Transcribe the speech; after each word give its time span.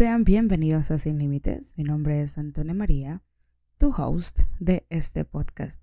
Sean 0.00 0.24
bienvenidos 0.24 0.90
a 0.90 0.96
Sin 0.96 1.18
Límites. 1.18 1.74
Mi 1.76 1.84
nombre 1.84 2.22
es 2.22 2.38
Antonia 2.38 2.72
María, 2.72 3.20
tu 3.76 3.92
host 3.94 4.40
de 4.58 4.86
este 4.88 5.26
podcast. 5.26 5.82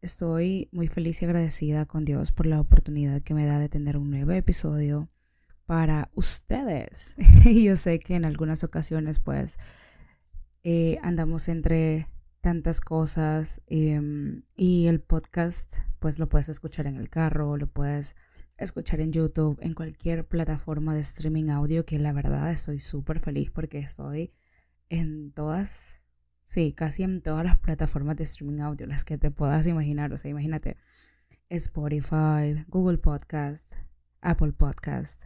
Estoy 0.00 0.68
muy 0.72 0.88
feliz 0.88 1.22
y 1.22 1.26
agradecida 1.26 1.86
con 1.86 2.04
Dios 2.04 2.32
por 2.32 2.46
la 2.46 2.60
oportunidad 2.60 3.22
que 3.22 3.32
me 3.32 3.46
da 3.46 3.60
de 3.60 3.68
tener 3.68 3.96
un 3.96 4.10
nuevo 4.10 4.32
episodio 4.32 5.08
para 5.66 6.10
ustedes. 6.16 7.14
Y 7.44 7.62
yo 7.62 7.76
sé 7.76 8.00
que 8.00 8.16
en 8.16 8.24
algunas 8.24 8.64
ocasiones 8.64 9.20
pues 9.20 9.56
eh, 10.64 10.98
andamos 11.04 11.46
entre 11.46 12.08
tantas 12.40 12.80
cosas 12.80 13.62
em, 13.68 14.42
y 14.56 14.88
el 14.88 15.00
podcast 15.00 15.78
pues 16.00 16.18
lo 16.18 16.28
puedes 16.28 16.48
escuchar 16.48 16.88
en 16.88 16.96
el 16.96 17.08
carro, 17.08 17.56
lo 17.56 17.68
puedes 17.68 18.16
escuchar 18.56 19.00
en 19.00 19.12
YouTube, 19.12 19.58
en 19.60 19.74
cualquier 19.74 20.26
plataforma 20.26 20.94
de 20.94 21.00
streaming 21.00 21.50
audio, 21.50 21.84
que 21.84 21.98
la 21.98 22.12
verdad 22.12 22.50
estoy 22.50 22.80
súper 22.80 23.20
feliz 23.20 23.50
porque 23.50 23.78
estoy 23.78 24.32
en 24.88 25.32
todas, 25.32 26.02
sí, 26.44 26.72
casi 26.72 27.02
en 27.02 27.22
todas 27.22 27.44
las 27.44 27.58
plataformas 27.58 28.16
de 28.16 28.24
streaming 28.24 28.60
audio, 28.60 28.86
las 28.86 29.04
que 29.04 29.18
te 29.18 29.30
puedas 29.30 29.66
imaginar. 29.66 30.12
O 30.12 30.18
sea, 30.18 30.30
imagínate 30.30 30.76
Spotify, 31.48 32.64
Google 32.68 32.98
Podcast, 32.98 33.72
Apple 34.20 34.52
Podcast, 34.52 35.24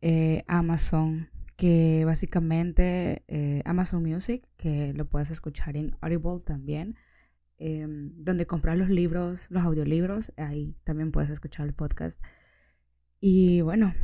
eh, 0.00 0.44
Amazon, 0.46 1.28
que 1.56 2.04
básicamente 2.04 3.24
eh, 3.28 3.62
Amazon 3.64 4.02
Music, 4.02 4.48
que 4.56 4.92
lo 4.94 5.06
puedes 5.06 5.30
escuchar 5.30 5.76
en 5.76 5.96
Audible 6.00 6.40
también. 6.44 6.96
Em, 7.62 8.12
donde 8.16 8.46
comprar 8.46 8.78
los 8.78 8.88
libros, 8.88 9.50
los 9.50 9.62
audiolibros, 9.62 10.32
ahí 10.38 10.74
también 10.82 11.12
puedes 11.12 11.28
escuchar 11.28 11.66
el 11.66 11.74
podcast. 11.74 12.18
Y 13.20 13.60
bueno, 13.60 13.94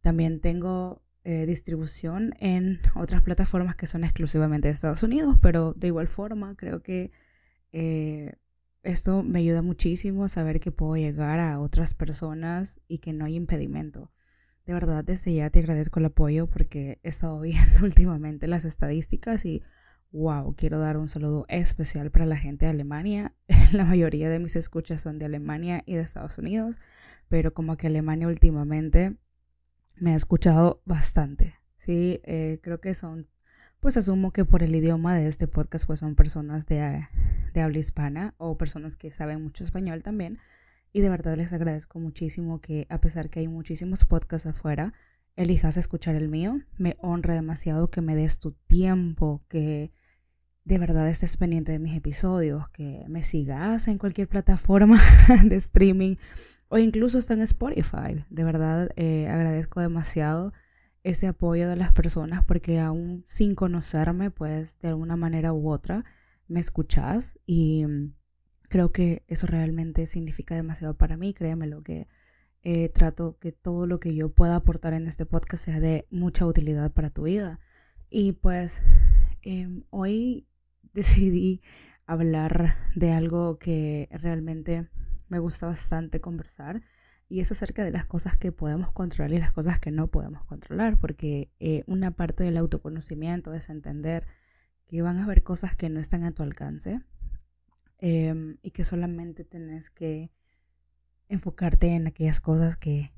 también 0.00 0.40
tengo 0.40 1.02
eh, 1.24 1.44
distribución 1.44 2.34
en 2.38 2.80
otras 2.94 3.22
plataformas 3.22 3.74
que 3.74 3.88
son 3.88 4.04
exclusivamente 4.04 4.68
de 4.68 4.74
Estados 4.74 5.02
Unidos, 5.02 5.36
pero 5.42 5.72
de 5.74 5.88
igual 5.88 6.06
forma 6.06 6.54
creo 6.54 6.84
que 6.84 7.10
eh, 7.72 8.34
esto 8.84 9.24
me 9.24 9.40
ayuda 9.40 9.62
muchísimo 9.62 10.24
a 10.24 10.28
saber 10.28 10.60
que 10.60 10.70
puedo 10.70 10.94
llegar 10.96 11.40
a 11.40 11.58
otras 11.58 11.94
personas 11.94 12.80
y 12.86 12.98
que 12.98 13.12
no 13.12 13.24
hay 13.24 13.34
impedimento. 13.34 14.12
De 14.66 14.72
verdad, 14.72 15.02
desde 15.02 15.34
ya 15.34 15.50
te 15.50 15.58
agradezco 15.58 15.98
el 15.98 16.06
apoyo 16.06 16.46
porque 16.46 17.00
he 17.02 17.08
estado 17.08 17.40
viendo 17.42 17.84
últimamente 17.84 18.46
las 18.46 18.64
estadísticas 18.64 19.44
y 19.44 19.64
wow, 20.12 20.54
quiero 20.54 20.78
dar 20.78 20.96
un 20.96 21.08
saludo 21.08 21.44
especial 21.48 22.12
para 22.12 22.26
la 22.26 22.36
gente 22.36 22.66
de 22.66 22.70
Alemania. 22.70 23.34
La 23.72 23.84
mayoría 23.84 24.30
de 24.30 24.38
mis 24.38 24.54
escuchas 24.54 25.00
son 25.00 25.18
de 25.18 25.26
Alemania 25.26 25.82
y 25.86 25.94
de 25.94 26.02
Estados 26.02 26.38
Unidos 26.38 26.78
pero 27.28 27.54
como 27.54 27.76
que 27.76 27.86
Alemania 27.86 28.28
últimamente 28.28 29.16
me 29.96 30.12
ha 30.12 30.16
escuchado 30.16 30.82
bastante. 30.84 31.54
Sí, 31.76 32.20
eh, 32.24 32.58
creo 32.62 32.80
que 32.80 32.94
son, 32.94 33.28
pues 33.80 33.96
asumo 33.96 34.32
que 34.32 34.44
por 34.44 34.62
el 34.62 34.74
idioma 34.74 35.14
de 35.14 35.28
este 35.28 35.48
podcast, 35.48 35.86
pues 35.86 36.00
son 36.00 36.14
personas 36.14 36.66
de, 36.66 37.06
de 37.52 37.60
habla 37.60 37.78
hispana 37.78 38.34
o 38.38 38.56
personas 38.56 38.96
que 38.96 39.10
saben 39.10 39.42
mucho 39.42 39.64
español 39.64 40.02
también. 40.02 40.38
Y 40.92 41.00
de 41.00 41.10
verdad 41.10 41.36
les 41.36 41.52
agradezco 41.52 41.98
muchísimo 41.98 42.60
que 42.60 42.86
a 42.88 43.00
pesar 43.00 43.28
que 43.28 43.40
hay 43.40 43.48
muchísimos 43.48 44.04
podcasts 44.04 44.46
afuera, 44.46 44.94
elijas 45.36 45.76
escuchar 45.76 46.14
el 46.14 46.28
mío. 46.28 46.62
Me 46.78 46.96
honra 47.00 47.34
demasiado 47.34 47.90
que 47.90 48.00
me 48.00 48.16
des 48.16 48.38
tu 48.38 48.52
tiempo, 48.66 49.44
que 49.48 49.92
de 50.64 50.78
verdad 50.78 51.08
estés 51.08 51.36
pendiente 51.36 51.72
de 51.72 51.78
mis 51.78 51.96
episodios, 51.96 52.68
que 52.70 53.04
me 53.08 53.22
sigas 53.22 53.86
en 53.88 53.98
cualquier 53.98 54.28
plataforma 54.28 55.00
de 55.44 55.56
streaming 55.56 56.16
o 56.68 56.78
incluso 56.78 57.18
está 57.18 57.34
en 57.34 57.42
Spotify. 57.42 58.24
De 58.30 58.44
verdad 58.44 58.90
eh, 58.96 59.28
agradezco 59.28 59.80
demasiado 59.80 60.52
ese 61.04 61.28
apoyo 61.28 61.68
de 61.68 61.76
las 61.76 61.92
personas 61.92 62.44
porque 62.44 62.80
aún 62.80 63.22
sin 63.26 63.54
conocerme, 63.54 64.30
pues 64.30 64.78
de 64.80 64.88
alguna 64.88 65.16
manera 65.16 65.52
u 65.52 65.70
otra 65.70 66.04
me 66.48 66.60
escuchas 66.60 67.38
y 67.46 67.84
mm, 67.86 68.14
creo 68.68 68.92
que 68.92 69.24
eso 69.28 69.46
realmente 69.46 70.06
significa 70.06 70.54
demasiado 70.54 70.96
para 70.96 71.16
mí, 71.16 71.34
créemelo 71.34 71.82
que 71.82 72.08
eh, 72.62 72.88
trato 72.88 73.38
que 73.38 73.52
todo 73.52 73.86
lo 73.86 74.00
que 74.00 74.16
yo 74.16 74.30
pueda 74.30 74.56
aportar 74.56 74.92
en 74.94 75.06
este 75.06 75.24
podcast 75.26 75.64
sea 75.64 75.78
de 75.78 76.08
mucha 76.10 76.46
utilidad 76.46 76.90
para 76.92 77.10
tu 77.10 77.22
vida. 77.22 77.60
Y 78.10 78.32
pues 78.32 78.82
em, 79.42 79.84
hoy 79.90 80.48
decidí 80.92 81.62
hablar 82.06 82.74
de 82.96 83.12
algo 83.12 83.58
que 83.58 84.08
realmente 84.10 84.88
me 85.28 85.38
gusta 85.38 85.66
bastante 85.66 86.20
conversar 86.20 86.82
y 87.28 87.40
es 87.40 87.50
acerca 87.50 87.84
de 87.84 87.90
las 87.90 88.06
cosas 88.06 88.36
que 88.36 88.52
podemos 88.52 88.92
controlar 88.92 89.32
y 89.32 89.38
las 89.38 89.52
cosas 89.52 89.80
que 89.80 89.90
no 89.90 90.06
podemos 90.08 90.44
controlar, 90.44 90.98
porque 90.98 91.50
eh, 91.58 91.82
una 91.86 92.12
parte 92.12 92.44
del 92.44 92.56
autoconocimiento 92.56 93.52
es 93.52 93.68
entender 93.68 94.26
que 94.86 95.02
van 95.02 95.18
a 95.18 95.24
haber 95.24 95.42
cosas 95.42 95.74
que 95.74 95.88
no 95.88 95.98
están 95.98 96.22
a 96.22 96.32
tu 96.32 96.42
alcance 96.44 97.00
em, 97.98 98.58
y 98.62 98.70
que 98.70 98.84
solamente 98.84 99.44
tienes 99.44 99.90
que 99.90 100.30
enfocarte 101.28 101.88
en 101.88 102.06
aquellas 102.06 102.40
cosas 102.40 102.76
que 102.76 103.12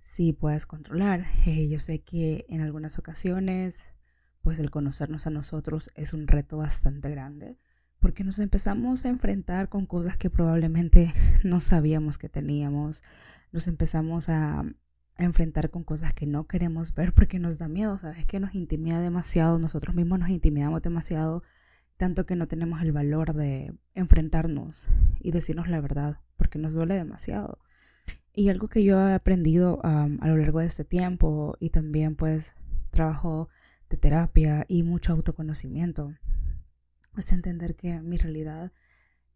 sí 0.00 0.32
puedes 0.32 0.64
controlar. 0.64 1.26
Eh, 1.46 1.68
yo 1.68 1.78
sé 1.78 2.00
que 2.00 2.46
en 2.48 2.62
algunas 2.62 2.98
ocasiones, 2.98 3.92
pues 4.40 4.58
el 4.58 4.70
conocernos 4.70 5.26
a 5.26 5.30
nosotros 5.30 5.90
es 5.94 6.14
un 6.14 6.26
reto 6.26 6.56
bastante 6.56 7.10
grande 7.10 7.58
porque 8.02 8.24
nos 8.24 8.40
empezamos 8.40 9.06
a 9.06 9.08
enfrentar 9.08 9.68
con 9.68 9.86
cosas 9.86 10.16
que 10.18 10.28
probablemente 10.28 11.14
no 11.44 11.60
sabíamos 11.60 12.18
que 12.18 12.28
teníamos, 12.28 13.02
nos 13.52 13.68
empezamos 13.68 14.28
a, 14.28 14.64
enfrentar 15.18 15.70
con 15.70 15.84
cosas 15.84 16.14
que 16.14 16.26
no 16.26 16.46
queremos 16.46 16.94
ver 16.94 17.12
porque 17.12 17.38
nos 17.38 17.58
da 17.58 17.68
miedo, 17.68 17.96
sabes 17.98 18.26
que 18.26 18.40
nos 18.40 18.54
intimida 18.54 18.98
demasiado, 18.98 19.58
nosotros 19.58 19.94
mismos 19.94 20.18
nos 20.18 20.30
intimidamos 20.30 20.82
demasiado, 20.82 21.44
tanto 21.96 22.26
que 22.26 22.34
no 22.34 22.48
tenemos 22.48 22.82
el 22.82 22.92
valor 22.92 23.34
de 23.34 23.72
enfrentarnos 23.94 24.88
y 25.20 25.30
decirnos 25.30 25.68
la 25.68 25.80
verdad, 25.80 26.18
porque 26.38 26.58
nos 26.58 26.72
duele 26.72 26.94
demasiado. 26.94 27.58
Y 28.32 28.48
algo 28.48 28.68
que 28.68 28.82
yo 28.82 29.06
he 29.06 29.12
aprendido 29.12 29.80
a 29.84 30.08
lo 30.08 30.36
largo 30.38 30.60
de 30.60 30.66
este 30.66 30.84
tiempo 30.84 31.56
y 31.60 31.70
también 31.70 32.16
pues 32.16 32.56
trabajo 32.90 33.48
de 33.90 33.98
terapia 33.98 34.64
y 34.66 34.82
mucho 34.82 35.12
autoconocimiento 35.12 36.14
es 37.16 37.32
entender 37.32 37.76
que 37.76 38.00
mi 38.00 38.16
realidad 38.16 38.72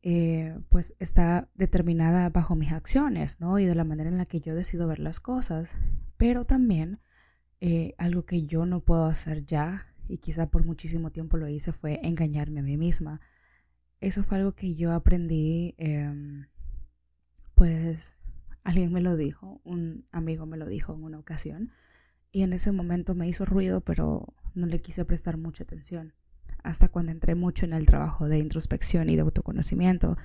eh, 0.02 0.56
pues 0.68 0.94
está 1.00 1.48
determinada 1.54 2.28
bajo 2.30 2.54
mis 2.54 2.72
acciones, 2.72 3.40
¿no? 3.40 3.58
Y 3.58 3.64
de 3.66 3.74
la 3.74 3.84
manera 3.84 4.08
en 4.08 4.18
la 4.18 4.26
que 4.26 4.40
yo 4.40 4.54
decido 4.54 4.86
ver 4.86 5.00
las 5.00 5.20
cosas, 5.20 5.76
pero 6.16 6.44
también 6.44 7.00
eh, 7.60 7.94
algo 7.98 8.24
que 8.24 8.46
yo 8.46 8.66
no 8.66 8.80
puedo 8.80 9.06
hacer 9.06 9.44
ya, 9.46 9.86
y 10.08 10.18
quizá 10.18 10.48
por 10.48 10.64
muchísimo 10.64 11.10
tiempo 11.10 11.36
lo 11.36 11.48
hice, 11.48 11.72
fue 11.72 12.00
engañarme 12.04 12.60
a 12.60 12.62
mí 12.62 12.76
misma. 12.76 13.20
Eso 14.00 14.22
fue 14.22 14.38
algo 14.38 14.52
que 14.52 14.76
yo 14.76 14.92
aprendí, 14.92 15.74
em, 15.78 16.46
pues 17.54 18.18
alguien 18.62 18.92
me 18.92 19.00
lo 19.00 19.16
dijo, 19.16 19.60
un 19.64 20.06
amigo 20.12 20.46
me 20.46 20.56
lo 20.56 20.66
dijo 20.66 20.94
en 20.94 21.02
una 21.02 21.18
ocasión, 21.18 21.72
y 22.30 22.42
en 22.42 22.52
ese 22.52 22.72
momento 22.72 23.14
me 23.14 23.26
hizo 23.28 23.44
ruido, 23.44 23.80
pero 23.80 24.34
no 24.54 24.66
le 24.66 24.78
quise 24.78 25.04
prestar 25.04 25.36
mucha 25.36 25.64
atención 25.64 26.14
hasta 26.66 26.88
cuando 26.88 27.12
entré 27.12 27.36
mucho 27.36 27.64
en 27.64 27.72
el 27.72 27.86
trabajo 27.86 28.28
de 28.28 28.38
introspección 28.38 29.08
y 29.08 29.14
de 29.14 29.22
autoconocimiento, 29.22 30.16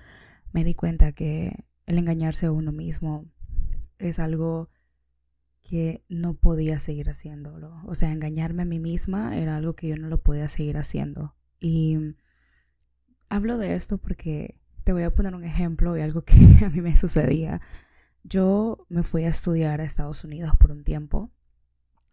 me 0.52 0.64
di 0.64 0.74
cuenta 0.74 1.12
que 1.12 1.66
el 1.86 2.00
engañarse 2.00 2.48
a 2.48 2.52
uno 2.52 2.72
mismo 2.72 3.26
es 4.00 4.18
algo 4.18 4.70
que 5.62 6.04
no 6.10 6.34
podía 6.34 6.80
seguir 6.80 7.12
haciéndolo. 7.12 7.80
O 7.86 7.94
sea, 7.94 8.12
engañarme 8.12 8.64
a 8.64 8.66
mí 8.66 8.80
misma 8.80 9.38
era 9.38 9.56
algo 9.56 9.76
que 9.76 9.88
yo 9.88 9.98
no 9.98 10.08
lo 10.08 10.22
podía 10.24 10.48
seguir 10.48 10.78
haciendo. 10.78 11.36
Y 11.60 12.16
hablo 13.30 13.60
de 13.60 13.76
esto 13.76 14.00
porque 14.00 14.60
te 14.84 14.94
voy 14.94 15.04
a 15.04 15.14
poner 15.14 15.36
un 15.36 15.44
ejemplo 15.44 15.94
de 15.94 16.02
algo 16.02 16.24
que 16.24 16.36
a 16.66 16.70
mí 16.70 16.82
me 16.82 16.98
sucedía. 16.98 17.62
Yo 18.24 18.88
me 18.90 19.04
fui 19.04 19.26
a 19.26 19.30
estudiar 19.30 19.80
a 19.80 19.84
Estados 19.84 20.24
Unidos 20.24 20.54
por 20.58 20.72
un 20.72 20.84
tiempo 20.84 21.32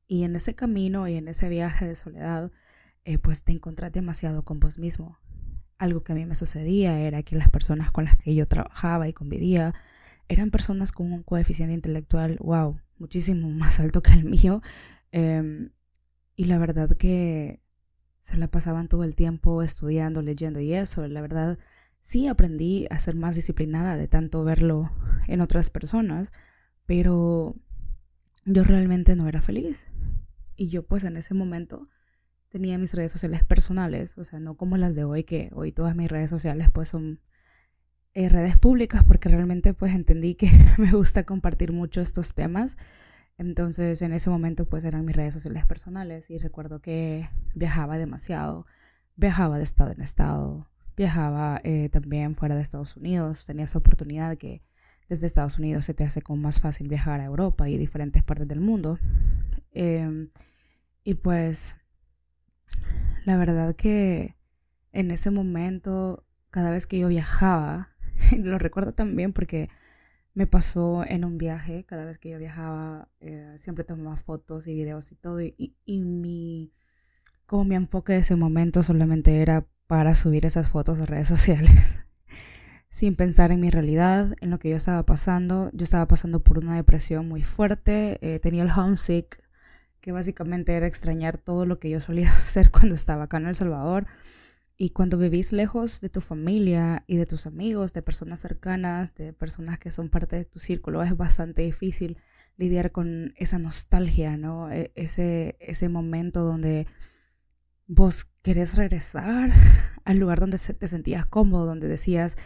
y 0.06 0.24
en 0.24 0.36
ese 0.36 0.54
camino 0.54 1.08
y 1.08 1.14
en 1.14 1.28
ese 1.28 1.48
viaje 1.48 1.86
de 1.86 1.94
soledad 1.94 2.52
eh, 3.08 3.16
pues 3.16 3.42
te 3.42 3.52
encontrás 3.52 3.90
demasiado 3.90 4.44
con 4.44 4.60
vos 4.60 4.78
mismo. 4.78 5.18
Algo 5.78 6.02
que 6.02 6.12
a 6.12 6.14
mí 6.14 6.26
me 6.26 6.34
sucedía 6.34 7.00
era 7.00 7.22
que 7.22 7.36
las 7.36 7.48
personas 7.48 7.90
con 7.90 8.04
las 8.04 8.18
que 8.18 8.34
yo 8.34 8.44
trabajaba 8.44 9.08
y 9.08 9.14
convivía 9.14 9.74
eran 10.28 10.50
personas 10.50 10.92
con 10.92 11.10
un 11.10 11.22
coeficiente 11.22 11.72
intelectual, 11.72 12.36
wow, 12.38 12.78
muchísimo 12.98 13.48
más 13.64 13.80
alto 13.80 14.02
que 14.02 14.12
el 14.12 14.24
mío. 14.24 14.60
Em, 15.10 15.70
y 16.36 16.44
la 16.44 16.58
verdad 16.58 16.90
que 16.98 17.62
se 18.20 18.36
la 18.36 18.48
pasaban 18.48 18.88
todo 18.88 19.04
el 19.04 19.14
tiempo 19.14 19.62
estudiando, 19.62 20.20
leyendo 20.20 20.60
y 20.60 20.74
eso. 20.74 21.08
La 21.08 21.22
verdad, 21.22 21.58
sí 22.00 22.26
aprendí 22.26 22.88
a 22.90 22.98
ser 22.98 23.14
más 23.14 23.36
disciplinada 23.36 23.96
de 23.96 24.06
tanto 24.06 24.44
verlo 24.44 24.92
en 25.28 25.40
otras 25.40 25.70
personas, 25.70 26.30
pero 26.84 27.56
yo 28.44 28.64
realmente 28.64 29.16
no 29.16 29.28
era 29.28 29.40
feliz. 29.40 29.88
Y 30.56 30.68
yo 30.68 30.82
pues 30.82 31.04
en 31.04 31.16
ese 31.16 31.32
momento 31.32 31.88
tenía 32.48 32.78
mis 32.78 32.94
redes 32.94 33.12
sociales 33.12 33.44
personales, 33.44 34.16
o 34.18 34.24
sea, 34.24 34.40
no 34.40 34.56
como 34.56 34.76
las 34.76 34.94
de 34.94 35.04
hoy, 35.04 35.24
que 35.24 35.50
hoy 35.54 35.72
todas 35.72 35.94
mis 35.94 36.10
redes 36.10 36.30
sociales 36.30 36.68
pues 36.72 36.88
son 36.88 37.20
eh, 38.14 38.28
redes 38.28 38.58
públicas, 38.58 39.04
porque 39.04 39.28
realmente 39.28 39.74
pues 39.74 39.94
entendí 39.94 40.34
que 40.34 40.50
me 40.78 40.92
gusta 40.92 41.24
compartir 41.24 41.72
mucho 41.72 42.00
estos 42.00 42.34
temas. 42.34 42.76
Entonces 43.36 44.02
en 44.02 44.12
ese 44.12 44.30
momento 44.30 44.64
pues 44.66 44.84
eran 44.84 45.04
mis 45.04 45.14
redes 45.14 45.34
sociales 45.34 45.64
personales 45.66 46.30
y 46.30 46.38
recuerdo 46.38 46.80
que 46.80 47.28
viajaba 47.54 47.98
demasiado, 47.98 48.66
viajaba 49.16 49.58
de 49.58 49.64
estado 49.64 49.92
en 49.92 50.00
estado, 50.00 50.68
viajaba 50.96 51.60
eh, 51.62 51.88
también 51.90 52.34
fuera 52.34 52.56
de 52.56 52.62
Estados 52.62 52.96
Unidos, 52.96 53.46
tenía 53.46 53.66
esa 53.66 53.78
oportunidad 53.78 54.36
que 54.36 54.62
desde 55.08 55.26
Estados 55.26 55.58
Unidos 55.58 55.84
se 55.84 55.94
te 55.94 56.04
hace 56.04 56.20
como 56.22 56.42
más 56.42 56.60
fácil 56.60 56.88
viajar 56.88 57.20
a 57.20 57.24
Europa 57.24 57.68
y 57.68 57.78
diferentes 57.78 58.22
partes 58.24 58.48
del 58.48 58.60
mundo. 58.60 58.98
Em, 59.70 60.30
y 61.04 61.14
pues 61.14 61.77
la 63.24 63.36
verdad 63.36 63.76
que 63.76 64.36
en 64.92 65.10
ese 65.10 65.30
momento, 65.30 66.24
cada 66.50 66.70
vez 66.70 66.86
que 66.86 66.98
yo 66.98 67.08
viajaba, 67.08 67.90
lo 68.38 68.58
recuerdo 68.58 68.92
también 68.92 69.32
porque 69.32 69.68
me 70.34 70.46
pasó 70.46 71.04
en 71.04 71.24
un 71.24 71.36
viaje, 71.36 71.84
cada 71.84 72.04
vez 72.04 72.18
que 72.18 72.30
yo 72.30 72.38
viajaba, 72.38 73.08
eh, 73.20 73.54
siempre 73.58 73.84
tomaba 73.84 74.16
fotos 74.16 74.66
y 74.66 74.74
videos 74.74 75.10
y 75.12 75.16
todo, 75.16 75.40
y, 75.40 75.74
mi, 75.86 76.72
como 77.46 77.64
mi 77.64 77.74
enfoque 77.74 78.12
de 78.12 78.20
ese 78.20 78.36
momento 78.36 78.82
solamente 78.82 79.42
era 79.42 79.66
para 79.86 80.14
subir 80.14 80.46
esas 80.46 80.70
fotos 80.70 81.00
a 81.00 81.06
redes 81.06 81.28
sociales, 81.34 82.00
sin 82.88 83.16
pensar 83.16 83.52
en 83.52 83.60
mi 83.60 83.70
realidad, 83.70 84.34
en 84.40 84.50
lo 84.50 84.58
que 84.58 84.70
yo 84.70 84.76
estaba 84.76 85.04
pasando. 85.04 85.70
Yo 85.72 85.84
estaba 85.84 86.06
pasando 86.06 86.40
por 86.40 86.58
una 86.58 86.76
depresión 86.76 87.28
muy 87.28 87.42
fuerte, 87.42 88.18
eh, 88.22 88.38
tenía 88.38 88.62
el 88.62 88.70
homesick, 88.70 89.42
que 90.00 90.12
básicamente 90.12 90.74
era 90.74 90.86
extrañar 90.86 91.38
todo 91.38 91.66
lo 91.66 91.78
que 91.78 91.90
yo 91.90 92.00
solía 92.00 92.30
hacer 92.38 92.70
cuando 92.70 92.94
estaba 92.94 93.24
acá 93.24 93.38
en 93.38 93.46
El 93.46 93.56
Salvador. 93.56 94.06
Y 94.80 94.90
cuando 94.90 95.18
vivís 95.18 95.52
lejos 95.52 96.00
de 96.00 96.08
tu 96.08 96.20
familia 96.20 97.02
y 97.08 97.16
de 97.16 97.26
tus 97.26 97.46
amigos, 97.46 97.94
de 97.94 98.02
personas 98.02 98.38
cercanas, 98.38 99.16
de 99.16 99.32
personas 99.32 99.80
que 99.80 99.90
son 99.90 100.08
parte 100.08 100.36
de 100.36 100.44
tu 100.44 100.60
círculo, 100.60 101.02
es 101.02 101.16
bastante 101.16 101.62
difícil 101.62 102.16
lidiar 102.56 102.92
con 102.92 103.34
esa 103.36 103.58
nostalgia, 103.58 104.36
¿no? 104.36 104.70
E, 104.70 104.92
ese, 104.94 105.56
ese 105.58 105.88
momento 105.88 106.44
donde 106.44 106.86
vos 107.88 108.28
querés 108.42 108.76
regresar 108.76 109.50
al 110.04 110.18
lugar 110.18 110.38
donde 110.38 110.58
te 110.58 110.86
sentías 110.86 111.26
cómodo, 111.26 111.66
donde 111.66 111.88
decías, 111.88 112.36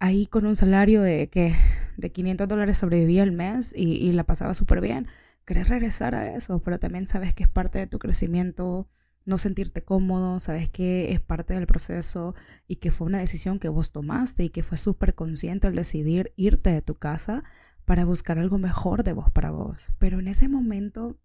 ahí 0.00 0.26
con 0.26 0.46
un 0.46 0.56
salario 0.56 1.00
de 1.00 1.28
que 1.28 1.54
de 1.96 2.10
500 2.10 2.48
dólares 2.48 2.78
sobrevivía 2.78 3.22
el 3.22 3.32
mes 3.32 3.72
y, 3.76 3.92
y 3.92 4.12
la 4.12 4.24
pasaba 4.24 4.54
súper 4.54 4.80
bien. 4.80 5.06
Querés 5.46 5.68
regresar 5.68 6.14
a 6.14 6.34
eso, 6.34 6.58
pero 6.60 6.78
también 6.78 7.06
sabes 7.06 7.32
que 7.32 7.44
es 7.44 7.48
parte 7.48 7.78
de 7.78 7.86
tu 7.86 7.98
crecimiento 7.98 8.88
no 9.24 9.38
sentirte 9.38 9.82
cómodo, 9.82 10.40
sabes 10.40 10.68
que 10.68 11.12
es 11.12 11.20
parte 11.20 11.54
del 11.54 11.66
proceso 11.66 12.34
y 12.68 12.76
que 12.76 12.90
fue 12.90 13.06
una 13.06 13.18
decisión 13.18 13.58
que 13.58 13.68
vos 13.68 13.92
tomaste 13.92 14.44
y 14.44 14.50
que 14.50 14.62
fue 14.62 14.76
súper 14.76 15.14
consciente 15.14 15.66
al 15.66 15.74
decidir 15.74 16.32
irte 16.36 16.70
de 16.70 16.82
tu 16.82 16.94
casa 16.94 17.44
para 17.84 18.04
buscar 18.04 18.38
algo 18.38 18.58
mejor 18.58 19.02
de 19.04 19.12
vos 19.12 19.30
para 19.30 19.50
vos. 19.50 19.92
Pero 19.98 20.20
en 20.20 20.28
ese 20.28 20.48
momento 20.48 21.18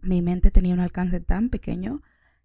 mi 0.00 0.22
mente 0.22 0.50
tenía 0.50 0.74
un 0.74 0.80
alcance 0.80 1.20
tan 1.20 1.50
pequeño 1.50 2.02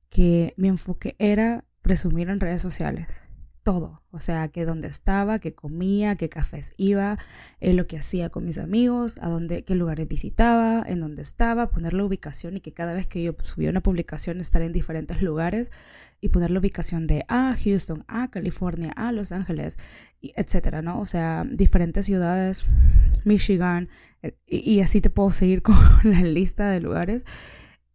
que 0.09 0.53
mi 0.57 0.69
enfoque 0.69 1.15
era 1.19 1.65
presumir 1.81 2.29
en 2.29 2.39
redes 2.39 2.61
sociales 2.61 3.28
todo, 3.63 4.01
o 4.11 4.19
sea, 4.19 4.47
que 4.47 4.65
dónde 4.65 4.87
estaba, 4.87 5.39
qué 5.39 5.53
comía, 5.53 6.15
qué 6.15 6.29
cafés 6.29 6.73
iba, 6.77 7.17
eh, 7.59 7.73
lo 7.73 7.87
que 7.87 7.97
hacía 7.97 8.29
con 8.29 8.45
mis 8.45 8.57
amigos, 8.57 9.17
a 9.21 9.27
dónde, 9.29 9.63
qué 9.63 9.75
lugares 9.75 10.07
visitaba, 10.07 10.83
en 10.87 10.99
dónde 10.99 11.21
estaba, 11.21 11.69
poner 11.69 11.93
la 11.93 12.03
ubicación 12.03 12.57
y 12.57 12.61
que 12.61 12.73
cada 12.73 12.93
vez 12.93 13.07
que 13.07 13.21
yo 13.21 13.35
subía 13.43 13.69
una 13.69 13.81
publicación 13.81 14.39
estar 14.39 14.61
en 14.61 14.71
diferentes 14.71 15.21
lugares 15.21 15.71
y 16.21 16.29
poner 16.29 16.51
la 16.51 16.59
ubicación 16.59 17.07
de 17.07 17.25
a 17.27 17.55
Houston, 17.55 18.03
a 18.07 18.29
California, 18.29 18.91
a 18.95 19.11
Los 19.11 19.31
Ángeles, 19.31 19.77
etcétera, 20.21 20.81
¿no? 20.81 20.99
O 20.99 21.05
sea, 21.05 21.45
diferentes 21.49 22.05
ciudades, 22.05 22.65
Michigan, 23.25 23.89
eh, 24.23 24.35
y 24.47 24.81
así 24.81 25.01
te 25.01 25.09
puedo 25.09 25.31
seguir 25.31 25.61
con 25.63 25.77
la 26.03 26.21
lista 26.23 26.69
de 26.69 26.81
lugares. 26.81 27.25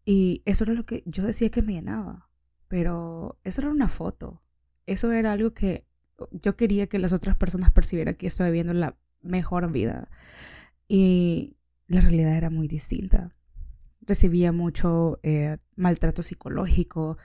Y 0.05 0.43
eso 0.44 0.64
era 0.64 0.75
lo 0.75 0.84
que 0.87 1.02
yo 1.06 1.25
decía 1.25 1.50
que 1.50 1.62
me 1.62 1.72
llenaba, 1.72 2.28
pero 2.69 3.38
eso 3.44 3.62
era 3.62 3.70
una 3.70 3.88
foto 3.88 4.44
eso 4.86 5.12
era 5.12 5.32
algo 5.32 5.54
que 5.54 5.86
yo 6.31 6.56
quería 6.56 6.86
que 6.86 6.98
las 6.98 7.12
otras 7.12 7.36
personas 7.36 7.70
percibieran 7.72 8.14
que 8.14 8.26
estaba 8.26 8.50
viviendo 8.50 8.75
la 8.75 8.96
mejor 9.22 9.70
vida. 9.72 10.08
Y 10.88 11.56
la 11.88 12.00
realidad 12.00 12.36
era 12.36 12.50
muy 12.50 12.69
distinta. 12.69 13.34
Recibía 14.02 14.52
mucho 14.52 15.19
eh, 15.22 15.58
maltrato 15.76 16.22
psicológico. 16.22 17.19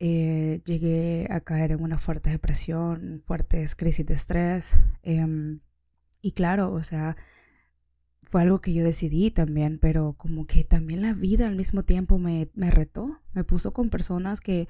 Eh, 0.00 0.60
llegué 0.64 1.26
a 1.30 1.40
caer 1.40 1.72
en 1.72 1.82
una 1.82 1.98
fuerte 1.98 2.30
depresión, 2.30 3.22
fuertes 3.24 3.74
crisis 3.74 4.06
de 4.06 4.14
estrés. 4.14 4.76
Em, 5.02 5.60
y 6.22 6.32
claro, 6.32 6.72
o 6.72 6.82
sea, 6.82 7.16
fue 8.24 8.42
algo 8.42 8.60
que 8.60 8.72
yo 8.72 8.84
decidí 8.84 9.30
también, 9.30 9.78
pero 9.78 10.14
como 10.14 10.46
que 10.46 10.64
también 10.64 11.02
la 11.02 11.14
vida 11.14 11.46
al 11.46 11.56
mismo 11.56 11.84
tiempo 11.84 12.18
me, 12.18 12.48
me 12.54 12.70
retó, 12.70 13.20
me 13.32 13.44
puso 13.44 13.72
con 13.72 13.90
personas 13.90 14.40
que 14.40 14.68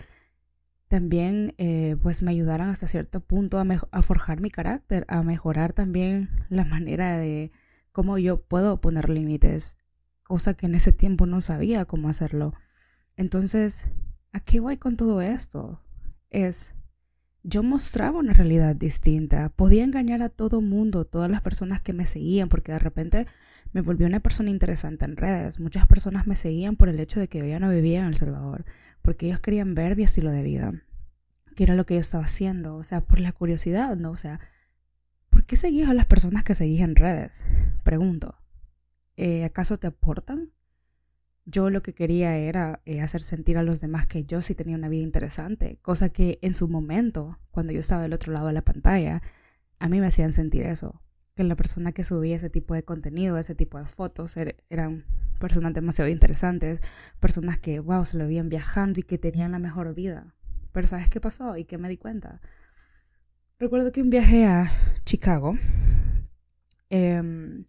también 0.91 1.55
eh, 1.57 1.97
pues 2.03 2.21
me 2.21 2.33
ayudaron 2.33 2.69
hasta 2.69 2.89
cierto 2.89 3.21
punto 3.21 3.61
a, 3.61 3.65
a, 3.93 4.03
forjar 4.03 4.41
mi 4.41 4.51
carácter, 4.51 5.05
a 5.07 5.23
mejorar 5.23 5.73
también 5.73 6.31
la 6.49 6.65
manera 6.65 7.17
de 7.17 7.53
cómo 7.93 8.19
yo 8.19 8.43
puedo 8.43 8.81
poner 8.81 9.09
límites, 9.09 9.79
cosa 10.25 10.55
que 10.55 10.67
en 10.67 10.75
ese 10.75 10.91
tiempo 10.91 11.27
no 11.27 11.41
sabía 11.43 11.85
cómo 11.85 12.09
hacerlo. 12.09 12.55
Entonces, 13.17 13.89
¿a 14.33 14.41
qué 14.41 14.59
voy 14.59 14.79
con 14.79 14.97
todo 14.97 15.21
esto? 15.21 15.81
Es, 16.29 16.75
yo 17.45 17.63
mostraba 17.63 18.19
una 18.19 18.33
realidad 18.33 18.75
distinta, 18.75 19.51
podía 19.51 19.85
engañar 19.85 20.25
a 20.25 20.29
todo 20.29 20.61
mundo, 20.61 21.05
todas 21.05 21.31
las 21.31 21.41
personas 21.41 21.81
que 21.81 21.93
me 21.93 22.05
seguían, 22.05 22.49
porque 22.49 22.73
de 22.73 22.81
repente 22.81 23.27
me 23.73 23.81
volví 23.83 24.05
una 24.05 24.21
persona 24.21 24.51
interesante 24.51 25.05
en 25.05 25.17
redes. 25.17 25.61
Muchas 25.61 25.87
personas 25.87 26.27
me 26.27 26.37
seguían 26.37 26.77
por 26.77 26.89
el 26.89 26.99
hecho 27.01 27.21
de 27.21 27.29
que 27.29 27.39
yo 27.39 27.45
ya 27.45 27.61
no 27.61 27.71
vivía 27.71 28.01
en 28.01 28.07
El 28.07 28.17
Salvador 28.17 28.65
porque 29.03 29.27
ellos 29.27 29.41
querían 29.41 29.75
ver 29.75 29.97
mi 29.97 30.03
estilo 30.03 30.31
de 30.31 30.43
vida, 30.43 30.73
que 31.57 31.65
era 31.65 31.75
lo 31.75 31.85
que 31.87 31.95
yo 31.95 32.01
estaba 32.01 32.25
haciendo, 32.25 32.77
o 32.77 32.85
sea, 32.85 33.01
por 33.01 33.21
la 33.21 33.33
curiosidad, 33.33 33.97
¿no? 33.97 34.11
O 34.11 34.17
sea, 34.17 34.41
¿por 35.31 35.45
qué 35.45 35.57
seguías 35.57 35.89
a 35.89 35.95
las 35.95 36.07
personas 36.07 36.45
que 36.45 36.55
seguís 36.55 36.81
en 36.81 36.97
redes? 36.97 37.45
Pregunto, 37.83 38.37
eh, 39.17 39.45
¿acaso 39.45 39.79
te 39.79 39.87
aportan? 39.87 40.51
Yo 41.47 41.71
lo 41.71 41.83
que 41.83 41.95
quería 41.95 42.37
era 42.37 42.83
eh, 42.85 43.01
hacer 43.01 43.23
sentir 43.23 43.59
a 43.59 43.63
los 43.63 43.81
demás 43.81 44.07
que 44.07 44.25
yo 44.25 44.43
sí 44.43 44.55
tenía 44.55 44.77
una 44.77 44.89
vida 44.89 45.03
interesante, 45.03 45.79
cosa 45.83 46.11
que 46.11 46.39
en 46.43 46.55
su 46.55 46.69
momento, 46.69 47.39
cuando 47.51 47.73
yo 47.73 47.81
estaba 47.81 48.03
del 48.03 48.13
otro 48.13 48.33
lado 48.33 48.47
de 48.47 48.53
la 48.53 48.63
pantalla, 48.63 49.23
a 49.79 49.89
mí 49.89 50.01
me 50.01 50.07
hacían 50.07 50.33
sentir 50.33 50.63
eso, 50.63 51.01
que 51.41 51.45
la 51.49 51.57
persona 51.57 51.93
que 51.93 52.05
subía 52.05 52.37
ese 52.37 52.51
tipo 52.51 52.75
de 52.75 52.83
contenido, 52.83 53.39
ese 53.39 53.55
tipo 53.55 53.79
de 53.79 53.87
fotos, 53.87 54.37
er, 54.37 54.63
eran 54.69 55.07
personas 55.39 55.73
demasiado 55.73 56.11
interesantes, 56.11 56.83
personas 57.19 57.59
que, 57.59 57.81
wow, 57.81 58.05
se 58.05 58.19
lo 58.19 58.25
habían 58.25 58.51
viajando 58.51 59.01
y 59.01 59.05
que 59.05 59.17
tenían 59.17 59.53
la 59.53 59.59
mejor 59.59 59.95
vida. 59.95 60.35
Pero 60.73 60.87
¿sabes 60.87 61.09
qué 61.09 61.19
pasó? 61.19 61.57
¿Y 61.57 61.65
qué 61.65 61.79
me 61.79 61.89
di 61.89 61.97
cuenta? 61.97 62.43
Recuerdo 63.59 63.91
que 63.91 64.03
un 64.03 64.11
viaje 64.11 64.45
a 64.45 64.71
Chicago, 65.07 65.57
em, 66.91 67.65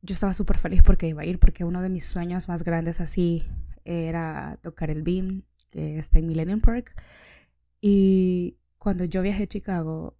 yo 0.00 0.14
estaba 0.14 0.32
súper 0.32 0.56
feliz 0.56 0.82
porque 0.82 1.06
iba 1.06 1.20
a 1.20 1.26
ir, 1.26 1.38
porque 1.38 1.64
uno 1.64 1.82
de 1.82 1.90
mis 1.90 2.06
sueños 2.06 2.48
más 2.48 2.62
grandes 2.64 3.02
así 3.02 3.44
era 3.84 4.58
tocar 4.62 4.88
el 4.88 5.02
Beam, 5.02 5.42
que 5.70 5.98
está 5.98 6.18
en 6.18 6.28
Millennium 6.28 6.62
Park. 6.62 6.94
Y 7.82 8.56
cuando 8.78 9.04
yo 9.04 9.20
viajé 9.20 9.42
a 9.42 9.48
Chicago, 9.48 10.16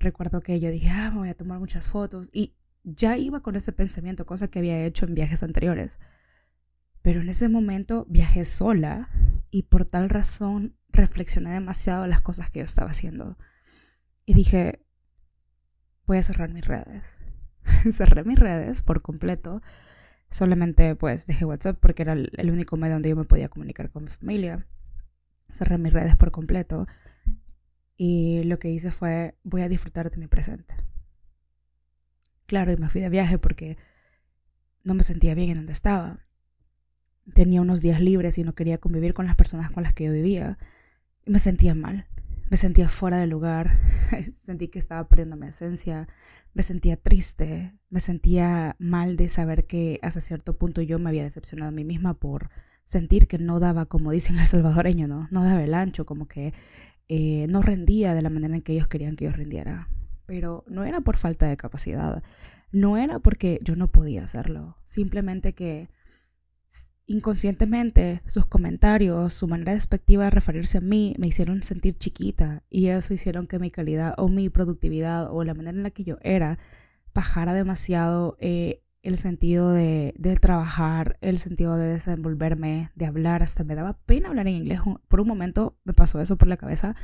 recuerdo 0.00 0.40
que 0.40 0.60
yo 0.60 0.70
dije, 0.70 0.88
ah, 0.90 1.10
me 1.10 1.18
voy 1.18 1.28
a 1.28 1.36
tomar 1.36 1.58
muchas 1.58 1.88
fotos. 1.88 2.30
Y 2.32 2.54
ya 2.84 3.16
iba 3.16 3.40
con 3.40 3.56
ese 3.56 3.72
pensamiento, 3.72 4.26
cosa 4.26 4.48
que 4.48 4.58
había 4.58 4.84
hecho 4.84 5.06
en 5.06 5.14
viajes 5.14 5.42
anteriores. 5.42 6.00
Pero 7.02 7.20
en 7.20 7.28
ese 7.28 7.48
momento 7.48 8.06
viajé 8.08 8.44
sola 8.44 9.08
y 9.50 9.64
por 9.64 9.84
tal 9.84 10.08
razón 10.08 10.76
reflexioné 10.90 11.52
demasiado 11.52 12.06
las 12.06 12.20
cosas 12.20 12.50
que 12.50 12.60
yo 12.60 12.64
estaba 12.64 12.90
haciendo. 12.90 13.38
Y 14.24 14.34
dije, 14.34 14.84
voy 16.06 16.18
a 16.18 16.22
cerrar 16.22 16.52
mis 16.52 16.66
redes. 16.66 17.18
Cerré 17.92 18.24
mis 18.24 18.38
redes 18.38 18.82
por 18.82 19.02
completo. 19.02 19.62
Solamente 20.30 20.94
pues 20.96 21.26
dejé 21.26 21.44
WhatsApp 21.44 21.78
porque 21.80 22.02
era 22.02 22.12
el 22.12 22.50
único 22.50 22.76
medio 22.76 22.94
donde 22.94 23.08
yo 23.08 23.16
me 23.16 23.24
podía 23.24 23.48
comunicar 23.48 23.90
con 23.90 24.04
mi 24.04 24.10
familia. 24.10 24.66
Cerré 25.50 25.78
mis 25.78 25.92
redes 25.92 26.16
por 26.16 26.30
completo. 26.30 26.86
Y 28.00 28.44
lo 28.44 28.60
que 28.60 28.70
hice 28.70 28.92
fue, 28.92 29.34
voy 29.42 29.62
a 29.62 29.68
disfrutar 29.68 30.08
de 30.08 30.16
mi 30.16 30.28
presente. 30.28 30.74
Claro, 32.46 32.72
y 32.72 32.76
me 32.76 32.88
fui 32.88 33.00
de 33.00 33.08
viaje 33.08 33.38
porque 33.38 33.76
no 34.84 34.94
me 34.94 35.02
sentía 35.02 35.34
bien 35.34 35.50
en 35.50 35.56
donde 35.56 35.72
estaba. 35.72 36.20
Tenía 37.34 37.60
unos 37.60 37.82
días 37.82 38.00
libres 38.00 38.38
y 38.38 38.44
no 38.44 38.54
quería 38.54 38.78
convivir 38.78 39.14
con 39.14 39.26
las 39.26 39.34
personas 39.34 39.72
con 39.72 39.82
las 39.82 39.94
que 39.94 40.04
yo 40.04 40.12
vivía. 40.12 40.58
Y 41.26 41.32
me 41.32 41.40
sentía 41.40 41.74
mal. 41.74 42.06
Me 42.48 42.56
sentía 42.56 42.88
fuera 42.88 43.18
de 43.18 43.26
lugar. 43.26 43.76
Sentí 44.32 44.68
que 44.68 44.78
estaba 44.78 45.06
perdiendo 45.08 45.36
mi 45.36 45.48
esencia. 45.48 46.08
Me 46.54 46.62
sentía 46.62 46.96
triste. 46.96 47.74
Me 47.90 48.00
sentía 48.00 48.76
mal 48.78 49.16
de 49.16 49.28
saber 49.28 49.66
que 49.66 49.98
hasta 50.02 50.20
cierto 50.20 50.56
punto 50.56 50.80
yo 50.82 50.98
me 50.98 51.10
había 51.10 51.24
decepcionado 51.24 51.68
a 51.68 51.72
mí 51.72 51.84
misma 51.84 52.14
por 52.14 52.48
sentir 52.84 53.26
que 53.26 53.38
no 53.38 53.60
daba, 53.60 53.86
como 53.86 54.12
dicen 54.12 54.38
el 54.38 54.46
salvadoreño, 54.46 55.08
¿no? 55.08 55.28
No 55.30 55.44
daba 55.44 55.62
el 55.62 55.74
ancho, 55.74 56.06
como 56.06 56.28
que 56.28 56.54
eh, 57.08 57.46
no 57.48 57.62
rendía 57.62 58.14
de 58.14 58.22
la 58.22 58.30
manera 58.30 58.54
en 58.54 58.62
que 58.62 58.72
ellos 58.72 58.88
querían 58.88 59.16
que 59.16 59.26
yo 59.26 59.32
rindiera 59.32 59.88
pero 60.28 60.62
no 60.68 60.84
era 60.84 61.00
por 61.00 61.16
falta 61.16 61.46
de 61.48 61.56
capacidad. 61.56 62.22
no 62.70 62.98
era 62.98 63.18
porque 63.18 63.58
yo 63.62 63.76
no 63.76 63.88
podía 63.90 64.24
hacerlo, 64.24 64.76
simplemente 64.84 65.54
que 65.54 65.88
inconscientemente 67.06 68.20
sus 68.26 68.44
comentarios, 68.44 69.32
su 69.32 69.48
manera 69.48 69.72
despectiva 69.72 70.24
de 70.24 70.30
referirse 70.30 70.76
a 70.76 70.82
mí 70.82 71.14
me 71.18 71.28
hicieron 71.28 71.62
sentir 71.62 71.96
chiquita 71.96 72.62
y 72.68 72.88
eso 72.88 73.14
hicieron 73.14 73.46
que 73.46 73.58
mi 73.58 73.70
calidad 73.70 74.14
o 74.18 74.28
mi 74.28 74.50
productividad 74.50 75.32
o 75.32 75.44
la 75.44 75.54
manera 75.54 75.78
en 75.78 75.82
la 75.82 75.90
que 75.90 76.04
yo 76.04 76.18
era 76.20 76.58
bajara 77.14 77.54
demasiado 77.54 78.36
eh, 78.38 78.82
el 79.08 79.16
sentido 79.16 79.72
de, 79.72 80.14
de, 80.16 80.36
trabajar, 80.36 81.18
el 81.20 81.38
sentido 81.38 81.76
de 81.76 81.88
desenvolverme, 81.88 82.90
de 82.94 83.06
hablar, 83.06 83.42
hasta 83.42 83.64
me 83.64 83.74
daba 83.74 83.94
pena 83.94 84.28
hablar 84.28 84.46
en 84.46 84.56
inglés. 84.56 84.80
Por 85.08 85.20
un 85.20 85.28
momento 85.28 85.76
me 85.84 85.94
pasó 85.94 86.20
eso 86.20 86.36
por 86.36 86.48
la 86.48 86.56
cabeza, 86.56 86.94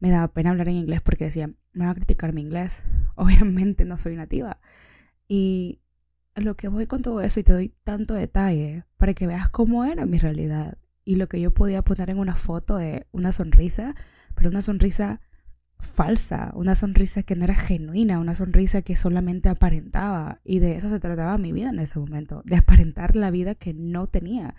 me 0.00 0.10
daba 0.10 0.28
pena 0.28 0.50
hablar 0.50 0.68
en 0.68 0.76
inglés 0.76 1.02
porque 1.02 1.24
decía, 1.24 1.50
me 1.72 1.84
va 1.84 1.92
a 1.92 1.94
criticar 1.94 2.32
mi 2.32 2.40
inglés. 2.40 2.82
Obviamente 3.14 3.84
no 3.84 3.96
soy 3.96 4.16
nativa. 4.16 4.58
Y 5.28 5.80
lo 6.34 6.56
que 6.56 6.68
voy 6.68 6.86
con 6.86 7.02
todo 7.02 7.20
eso 7.20 7.40
y 7.40 7.44
te 7.44 7.52
doy 7.52 7.74
tanto 7.84 8.14
detalle 8.14 8.84
para 8.96 9.14
que 9.14 9.26
veas 9.26 9.48
cómo 9.50 9.84
era 9.84 10.06
mi 10.06 10.18
realidad 10.18 10.78
y 11.04 11.16
lo 11.16 11.28
que 11.28 11.40
yo 11.40 11.52
podía 11.52 11.82
poner 11.82 12.10
en 12.10 12.18
una 12.18 12.34
foto 12.34 12.76
de 12.76 13.06
una 13.12 13.32
sonrisa, 13.32 13.94
pero 14.34 14.48
una 14.48 14.62
sonrisa 14.62 15.20
falsa, 15.80 16.52
una 16.54 16.74
sonrisa 16.74 17.22
que 17.22 17.36
no 17.36 17.44
era 17.44 17.54
genuina, 17.54 18.18
una 18.18 18.34
sonrisa 18.34 18.82
que 18.82 18.96
solamente 18.96 19.48
aparentaba 19.48 20.38
y 20.44 20.58
de 20.58 20.76
eso 20.76 20.88
se 20.88 21.00
trataba 21.00 21.38
mi 21.38 21.52
vida 21.52 21.70
en 21.70 21.78
ese 21.78 21.98
momento, 21.98 22.42
de 22.44 22.56
aparentar 22.56 23.16
la 23.16 23.30
vida 23.30 23.54
que 23.54 23.74
no 23.74 24.06
tenía 24.06 24.54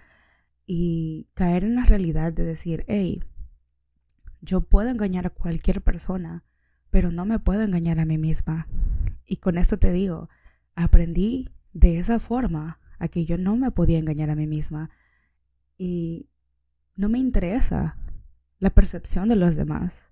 y 0.66 1.28
caer 1.34 1.64
en 1.64 1.76
la 1.76 1.86
realidad 1.86 2.34
de 2.34 2.46
decir, 2.46 2.86
hey, 2.88 3.24
yo 4.42 4.62
puedo 4.62 4.90
engañar 4.90 5.28
a 5.28 5.32
cualquier 5.32 5.82
persona, 5.82 6.44
pero 6.90 7.12
no 7.12 7.26
me 7.26 7.40
puedo 7.40 7.62
engañar 7.62 8.00
a 8.00 8.06
mí 8.06 8.18
misma. 8.18 8.68
Y 9.26 9.38
con 9.38 9.58
esto 9.58 9.78
te 9.78 9.92
digo, 9.92 10.30
aprendí 10.76 11.50
de 11.74 12.00
esa 12.00 12.20
forma 12.20 12.80
a 13.00 13.08
que 13.08 13.26
yo 13.26 13.38
no 13.38 13.56
me 13.56 13.72
podía 13.72 14.00
engañar 14.00 14.30
a 14.30 14.36
mí 14.36 14.48
misma 14.48 14.90
y 15.78 16.30
no 16.96 17.10
me 17.10 17.20
interesa 17.20 17.98
la 18.60 18.70
percepción 18.70 19.28
de 19.28 19.36
los 19.36 19.56
demás. 19.56 20.11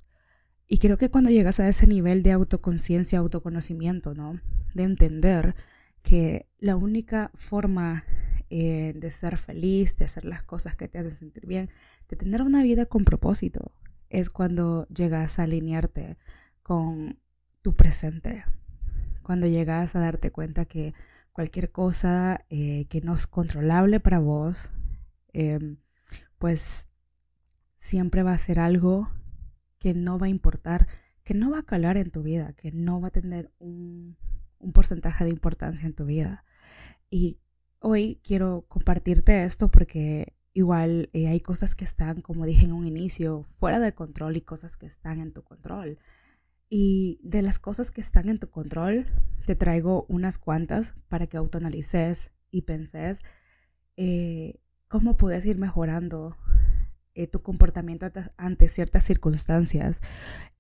Y 0.72 0.78
creo 0.78 0.98
que 0.98 1.10
cuando 1.10 1.32
llegas 1.32 1.60
a 1.60 1.68
ese 1.68 1.88
nivel 1.88 2.22
de 2.22 2.32
autoconciencia, 2.32 3.18
autoconocimiento, 3.18 4.14
¿no? 4.14 4.40
De 4.76 4.84
entender 4.84 5.56
que 6.04 6.48
la 6.60 6.76
única 6.76 7.32
forma 7.34 8.06
eh, 8.52 8.94
de 8.96 9.10
ser 9.10 9.38
feliz, 9.38 9.98
de 9.98 10.06
hacer 10.06 10.26
las 10.26 10.44
cosas 10.44 10.76
que 10.76 10.88
te 10.88 11.00
hacen 11.00 11.12
sentir 11.12 11.48
bien, 11.48 11.72
de 12.08 12.16
tener 12.16 12.44
una 12.44 12.62
vida 12.62 12.86
con 12.86 13.04
propósito, 13.04 13.72
es 14.10 14.30
cuando 14.30 14.88
llegas 14.90 15.40
a 15.40 15.44
alinearte 15.44 16.18
con 16.62 17.18
tu 17.64 17.76
presente. 17.76 18.44
Cuando 19.24 19.48
llegas 19.48 19.96
a 19.96 20.00
darte 20.00 20.30
cuenta 20.32 20.66
que 20.66 20.94
cualquier 21.32 21.72
cosa 21.72 22.46
eh, 22.52 22.86
que 22.90 23.02
no 23.02 23.16
es 23.16 23.26
controlable 23.26 24.00
para 24.00 24.20
vos, 24.20 24.72
em, 25.34 25.78
pues 26.38 26.90
siempre 27.78 28.22
va 28.22 28.34
a 28.34 28.38
ser 28.38 28.60
algo 28.60 29.10
que 29.80 29.94
no 29.94 30.20
va 30.20 30.28
a 30.28 30.30
importar, 30.30 30.88
que 31.24 31.34
no 31.34 31.52
va 31.52 31.60
a 31.60 31.66
calar 31.66 31.98
en 31.98 32.12
tu 32.12 32.22
vida, 32.22 32.54
que 32.54 32.72
no 32.72 33.02
va 33.02 33.08
a 33.08 33.12
tener 33.12 33.52
un, 33.60 34.18
porcentaje 34.74 35.24
de 35.24 35.32
importancia 35.32 35.88
en 35.88 35.94
tu 35.94 36.06
vida. 36.06 36.44
Y 37.10 37.40
hoy 37.80 38.20
quiero 38.24 38.66
compartirte 38.68 39.46
esto 39.46 39.70
porque 39.70 40.36
igual 40.54 41.10
eh, 41.14 41.28
hay 41.28 41.40
cosas 41.40 41.76
que 41.76 41.86
están, 41.86 42.22
como 42.22 42.46
dije 42.46 42.66
en 42.66 42.74
un 42.74 42.86
inicio, 42.86 43.46
fuera 43.58 43.80
de 43.80 43.94
control 43.94 44.36
y 44.36 44.42
cosas 44.42 44.76
que 44.76 44.86
están 44.86 45.22
en 45.22 45.32
tu 45.32 45.44
control. 45.44 45.98
Y 46.70 47.20
de 47.24 47.42
las 47.42 47.58
cosas 47.58 47.90
que 47.90 48.02
están 48.02 48.30
en 48.30 48.38
tu 48.38 48.50
control, 48.50 49.08
te 49.46 49.56
traigo 49.56 50.06
unas 50.10 50.38
cuantas 50.38 50.96
para 51.08 51.26
que 51.28 51.38
autoanalices 51.38 52.32
y 52.52 52.64
penses 52.64 53.20
eh, 53.98 54.60
cómo 54.88 55.18
puedes 55.18 55.46
ir 55.46 55.58
mejorando 55.58 56.36
eh, 57.20 57.28
tu 57.28 57.42
comportamiento 57.42 58.10
ante 58.38 58.70
ciertas 58.70 59.04
circunstancias, 59.04 60.02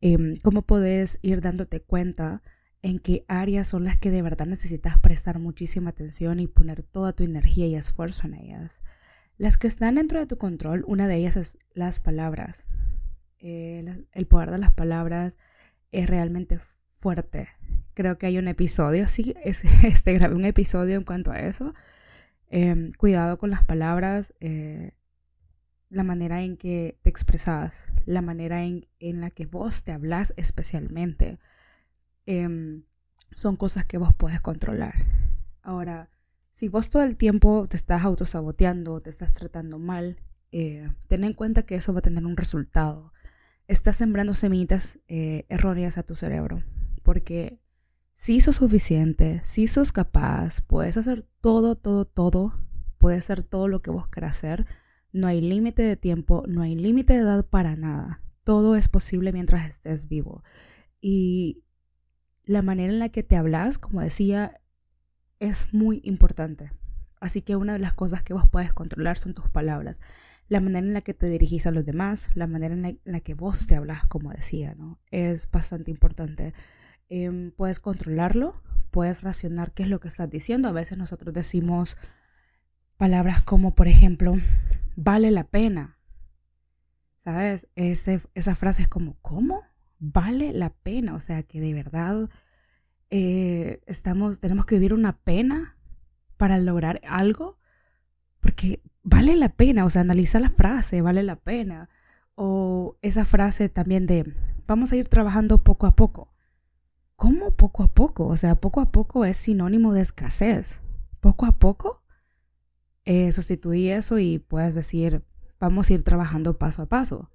em, 0.01 0.35
cómo 0.43 0.63
puedes 0.63 1.17
ir 1.21 1.39
dándote 1.39 1.81
cuenta 1.81 2.41
en 2.81 2.99
qué 2.99 3.23
áreas 3.29 3.67
son 3.67 3.85
las 3.85 3.97
que 3.97 4.11
de 4.11 4.21
verdad 4.21 4.45
necesitas 4.45 4.99
prestar 4.99 5.39
muchísima 5.39 5.91
atención 5.91 6.41
y 6.41 6.47
poner 6.47 6.83
toda 6.83 7.13
tu 7.13 7.23
energía 7.23 7.65
y 7.67 7.75
esfuerzo 7.75 8.27
en 8.27 8.33
ellas. 8.33 8.81
Las 9.37 9.57
que 9.57 9.67
están 9.67 9.95
dentro 9.95 10.19
de 10.19 10.25
tu 10.27 10.37
control, 10.37 10.83
una 10.85 11.07
de 11.07 11.15
ellas 11.15 11.37
es 11.37 11.57
las 11.73 12.01
palabras. 12.01 12.67
Eh, 13.39 14.05
el 14.11 14.27
poder 14.27 14.51
de 14.51 14.57
las 14.57 14.73
palabras, 14.73 15.37
es 15.93 16.07
realmente 16.07 16.59
fuerte. 16.97 17.47
Creo 17.93 18.17
que 18.17 18.25
hay 18.27 18.37
un 18.37 18.49
episodio, 18.49 19.07
sí, 19.07 19.33
este, 19.83 20.13
grabé 20.13 20.35
un 20.35 20.45
episodio 20.45 20.97
en 20.97 21.05
cuanto 21.05 21.31
a 21.31 21.39
eso. 21.39 21.73
Em, 22.49 22.91
cuidado 22.93 23.37
con 23.37 23.49
las 23.49 23.63
palabras, 23.63 24.33
eh, 24.41 24.91
la 25.89 26.03
manera 26.03 26.41
en 26.41 26.57
que 26.57 26.97
te 27.01 27.09
expresas, 27.09 27.91
la 28.05 28.21
manera 28.21 28.63
en, 28.63 28.85
la 28.99 29.31
que 29.31 29.45
vos 29.45 29.83
te 29.83 29.91
hablas 29.91 30.33
especialmente. 30.37 31.39
Em, 32.25 32.83
son 33.31 33.55
cosas 33.55 33.85
que 33.85 33.97
vos 33.97 34.13
puedes 34.13 34.41
controlar. 34.41 34.93
Ahora, 35.61 36.09
si 36.51 36.67
vos 36.67 36.89
todo 36.89 37.03
el 37.03 37.15
tiempo 37.15 37.65
te 37.67 37.77
estás 37.77 38.03
autosaboteando, 38.03 39.01
te 39.01 39.09
estás 39.09 39.33
tratando 39.33 39.79
mal, 39.79 40.17
eh, 40.51 40.89
ten 41.07 41.23
en 41.23 41.33
cuenta 41.33 41.63
que 41.63 41.75
eso 41.75 41.93
va 41.93 41.99
a 41.99 42.03
tener 42.03 42.25
un 42.25 42.37
resultado 42.37 43.11
estás 43.69 43.97
sembrando 43.97 44.33
semillitas 44.33 44.99
eh, 45.07 45.45
erróneas 45.47 45.97
a 45.97 46.03
tu 46.03 46.15
cerebro. 46.15 46.63
Porque 47.03 47.61
si 48.15 48.41
sos 48.41 48.57
suficiente, 48.57 49.39
si 49.43 49.67
sos 49.67 49.93
capaz, 49.93 50.61
puedes 50.61 50.97
hacer 50.97 51.25
todo, 51.39 51.75
todo, 51.75 52.03
todo, 52.03 52.53
puedes 52.97 53.23
hacer 53.23 53.43
todo 53.43 53.67
lo 53.67 53.81
que 53.81 53.91
vos 53.91 54.07
quieras 54.09 54.37
hacer. 54.37 54.65
No 55.11 55.27
hay 55.27 55.41
límite 55.41 55.81
de 55.81 55.95
tiempo, 55.95 56.43
no 56.47 56.61
hay 56.61 56.75
límite 56.75 57.13
de 57.13 57.19
edad 57.19 57.45
para 57.45 57.75
nada. 57.75 58.21
Todo 58.43 58.75
es 58.75 58.87
posible 58.87 59.31
mientras 59.33 59.67
estés 59.67 60.07
vivo. 60.07 60.43
Y 61.01 61.63
la 62.45 62.61
manera 62.61 62.91
en 62.91 62.99
la 62.99 63.09
que 63.09 63.23
te 63.23 63.35
hablas, 63.35 63.77
como 63.77 64.01
decía, 64.01 64.59
es 65.39 65.73
muy 65.73 66.01
importante. 66.03 66.71
Así 67.19 67.41
que 67.41 67.55
una 67.55 67.73
de 67.73 67.79
las 67.79 67.93
cosas 67.93 68.23
que 68.23 68.33
vos 68.33 68.47
puedes 68.49 68.73
controlar 68.73 69.17
son 69.17 69.33
tus 69.33 69.49
palabras 69.49 69.99
la 70.49 70.59
manera 70.59 70.85
en 70.85 70.93
la 70.93 71.01
que 71.01 71.13
te 71.13 71.27
dirigís 71.27 71.67
a 71.67 71.71
los 71.71 71.85
demás, 71.85 72.31
la 72.33 72.47
manera 72.47 72.73
en 72.73 72.99
la, 73.05 73.19
que 73.19 73.35
vos 73.35 73.67
te 73.67 73.75
hablas, 73.75 74.05
como 74.07 74.31
decía, 74.31 74.73
¿no? 74.75 74.99
Es 75.11 75.49
bastante 75.49 75.91
importante. 75.91 76.53
Em, 77.07 77.51
puedes 77.51 77.79
controlarlo, 77.79 78.59
puedes 78.89 79.21
racionar 79.21 79.71
qué 79.71 79.83
es 79.83 79.89
lo 79.89 79.99
que 79.99 80.07
estás 80.07 80.29
diciendo. 80.29 80.67
A 80.67 80.71
veces 80.71 80.97
nosotros 80.97 81.35
decimos 81.35 81.97
palabras 82.97 83.43
como, 83.43 83.75
por 83.75 83.87
ejemplo, 83.87 84.37
vale 84.99 85.31
la 85.31 85.45
pena. 85.45 85.97
¿Sabes? 87.23 87.67
esa 87.75 88.55
frase 88.55 88.83
es 88.83 88.87
como, 88.87 89.17
¿cómo? 89.21 89.63
Vale 89.99 90.51
la 90.53 90.71
pena. 90.71 91.15
O 91.15 91.19
sea, 91.19 91.43
que 91.43 91.61
de 91.61 91.73
verdad 91.73 92.29
eh, 93.09 93.81
estamos, 93.85 94.39
tenemos 94.39 94.65
que 94.65 94.75
vivir 94.75 94.93
una 94.93 95.17
pena 95.17 95.77
para 96.37 96.57
lograr 96.57 97.01
algo. 97.07 97.57
Porque 98.39 98.81
vale 99.03 99.35
la 99.35 99.49
pena, 99.49 99.85
o 99.85 99.89
sea, 99.89 100.01
analiza 100.01 100.39
la 100.39 100.49
frase, 100.49 101.01
vale 101.01 101.23
la 101.23 101.35
pena. 101.37 101.89
O 102.35 102.97
esa 103.01 103.25
frase 103.25 103.69
también 103.69 104.05
de, 104.05 104.33
vamos 104.67 104.91
a 104.91 104.95
ir 104.95 105.07
trabajando 105.07 105.63
poco 105.63 105.87
a 105.87 105.95
poco. 105.95 106.33
¿Cómo 107.15 107.51
poco 107.51 107.83
a 107.83 107.87
poco? 107.93 108.27
O 108.27 108.37
sea, 108.37 108.55
poco 108.55 108.81
a 108.81 108.91
poco 108.91 109.25
es 109.25 109.37
sinónimo 109.37 109.93
de 109.93 110.01
escasez. 110.01 110.81
Poco 111.19 111.45
a 111.45 111.51
poco 111.51 112.01
eh, 113.09 113.31
sustituí 113.31 113.89
eso 113.89 114.19
y 114.19 114.37
puedes 114.37 114.75
decir, 114.75 115.23
vamos 115.59 115.89
a 115.89 115.93
ir 115.93 116.03
trabajando 116.03 116.59
paso 116.59 116.83
a 116.83 116.85
paso, 116.85 117.31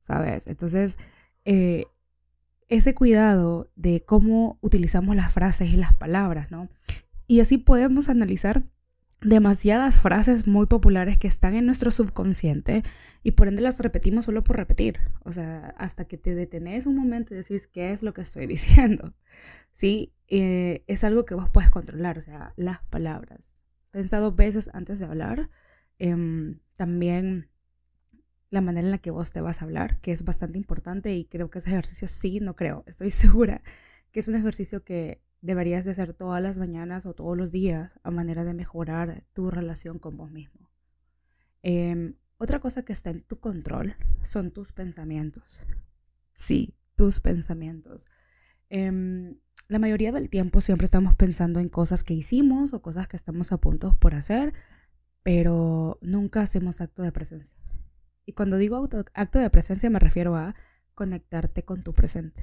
¿sabes? 0.00 0.46
Entonces, 0.46 0.98
eh, 1.44 1.86
ese 2.68 2.94
cuidado 2.94 3.68
de 3.74 4.04
cómo 4.04 4.56
utilizamos 4.60 5.16
las 5.16 5.32
frases 5.32 5.70
y 5.70 5.76
las 5.76 5.92
palabras, 5.94 6.52
¿no? 6.52 6.68
Y 7.26 7.40
así 7.40 7.58
podemos 7.58 8.08
analizar 8.08 8.62
demasiadas 9.20 10.00
frases 10.00 10.46
muy 10.46 10.66
populares 10.66 11.18
que 11.18 11.26
están 11.26 11.54
en 11.56 11.66
nuestro 11.66 11.90
subconsciente 11.90 12.84
y 13.24 13.32
por 13.32 13.48
ende 13.48 13.62
las 13.62 13.80
repetimos 13.80 14.26
solo 14.26 14.44
por 14.44 14.56
repetir. 14.56 15.00
O 15.24 15.32
sea, 15.32 15.74
hasta 15.76 16.04
que 16.04 16.18
te 16.18 16.36
detenés 16.36 16.86
un 16.86 16.94
momento 16.94 17.34
y 17.34 17.38
decís 17.38 17.66
qué 17.66 17.90
es 17.90 18.04
lo 18.04 18.14
que 18.14 18.20
estoy 18.20 18.46
diciendo. 18.56 19.12
Sí, 19.72 20.14
eh, 20.28 20.84
es 20.86 21.02
algo 21.02 21.24
que 21.24 21.34
vos 21.34 21.50
puedes 21.50 21.70
controlar, 21.70 22.16
o 22.16 22.22
sea, 22.22 22.52
las 22.54 22.78
palabras. 22.84 23.55
Pensa 23.96 24.18
dos 24.18 24.36
veces 24.36 24.68
antes 24.74 24.98
de 24.98 25.06
hablar. 25.06 25.48
Em, 25.98 26.58
también 26.76 27.48
la 28.50 28.60
manera 28.60 28.86
en 28.86 28.90
la 28.90 28.98
que 28.98 29.10
vos 29.10 29.32
te 29.32 29.40
vas 29.40 29.62
a 29.62 29.64
hablar, 29.64 30.02
que 30.02 30.12
es 30.12 30.22
bastante 30.22 30.58
importante 30.58 31.14
y 31.16 31.24
creo 31.24 31.48
que 31.48 31.60
ese 31.60 31.70
ejercicio 31.70 32.06
sí, 32.06 32.38
no 32.40 32.56
creo, 32.56 32.84
estoy 32.86 33.10
segura 33.10 33.62
que 34.12 34.20
es 34.20 34.28
un 34.28 34.34
ejercicio 34.34 34.84
que 34.84 35.22
deberías 35.40 35.86
de 35.86 35.92
hacer 35.92 36.12
todas 36.12 36.42
las 36.42 36.58
mañanas 36.58 37.06
o 37.06 37.14
todos 37.14 37.38
los 37.38 37.52
días 37.52 37.98
a 38.02 38.10
manera 38.10 38.44
de 38.44 38.52
mejorar 38.52 39.24
tu 39.32 39.50
relación 39.50 39.98
con 39.98 40.18
vos 40.18 40.30
mismo. 40.30 40.70
Em, 41.62 42.16
otra 42.36 42.60
cosa 42.60 42.84
que 42.84 42.92
está 42.92 43.08
en 43.08 43.22
tu 43.22 43.40
control 43.40 43.96
son 44.22 44.50
tus 44.50 44.72
pensamientos. 44.72 45.66
Sí, 46.34 46.74
tus 46.96 47.20
pensamientos. 47.20 48.04
Em, 48.68 49.38
la 49.68 49.78
mayoría 49.78 50.12
del 50.12 50.30
tiempo 50.30 50.60
siempre 50.60 50.84
estamos 50.84 51.14
pensando 51.14 51.60
en 51.60 51.68
cosas 51.68 52.04
que 52.04 52.14
hicimos 52.14 52.72
o 52.72 52.82
cosas 52.82 53.08
que 53.08 53.16
estamos 53.16 53.52
a 53.52 53.58
punto 53.58 53.96
por 53.98 54.14
hacer, 54.14 54.54
pero 55.22 55.98
nunca 56.00 56.42
hacemos 56.42 56.80
acto 56.80 57.02
de 57.02 57.12
presencia. 57.12 57.56
Y 58.24 58.32
cuando 58.32 58.58
digo 58.58 58.88
acto 59.14 59.38
de 59.38 59.50
presencia 59.50 59.90
me 59.90 59.98
refiero 59.98 60.36
a 60.36 60.54
conectarte 60.94 61.64
con 61.64 61.82
tu 61.82 61.94
presente. 61.94 62.42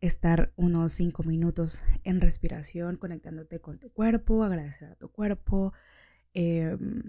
Estar 0.00 0.52
unos 0.56 0.92
cinco 0.92 1.22
minutos 1.22 1.84
en 2.02 2.20
respiración, 2.20 2.96
conectándote 2.96 3.60
con 3.60 3.78
tu 3.78 3.92
cuerpo, 3.92 4.42
agradecer 4.42 4.90
a 4.90 4.96
tu 4.96 5.10
cuerpo, 5.10 5.72
em, 6.34 7.04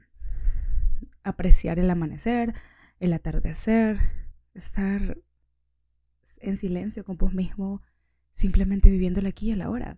apreciar 1.24 1.80
el 1.80 1.90
amanecer, 1.90 2.54
el 3.00 3.14
atardecer, 3.14 3.98
estar 4.54 5.18
en 6.38 6.58
silencio 6.58 7.04
con 7.04 7.18
vos 7.18 7.34
mismo, 7.34 7.82
simplemente 8.34 8.92
viviendo 8.92 9.26
aquí 9.26 9.48
y 9.48 9.52
el 9.52 9.62
ahora, 9.62 9.98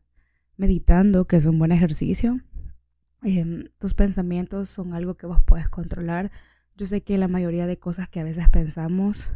meditando, 0.58 1.26
que 1.26 1.38
es 1.38 1.46
un 1.46 1.58
buen 1.58 1.72
ejercicio. 1.72 2.40
Em, 3.24 3.70
tus 3.80 3.94
pensamientos 3.94 4.70
son 4.70 4.94
algo 4.94 5.16
que 5.16 5.26
vos 5.26 5.42
puedes 5.42 5.70
controlar. 5.70 6.32
Yo 6.78 6.86
sé 6.86 7.02
que 7.02 7.18
la 7.18 7.28
mayoría 7.28 7.66
de 7.66 7.80
cosas 7.80 8.08
que 8.08 8.20
a 8.20 8.24
veces 8.24 8.50
pensamos 8.50 9.32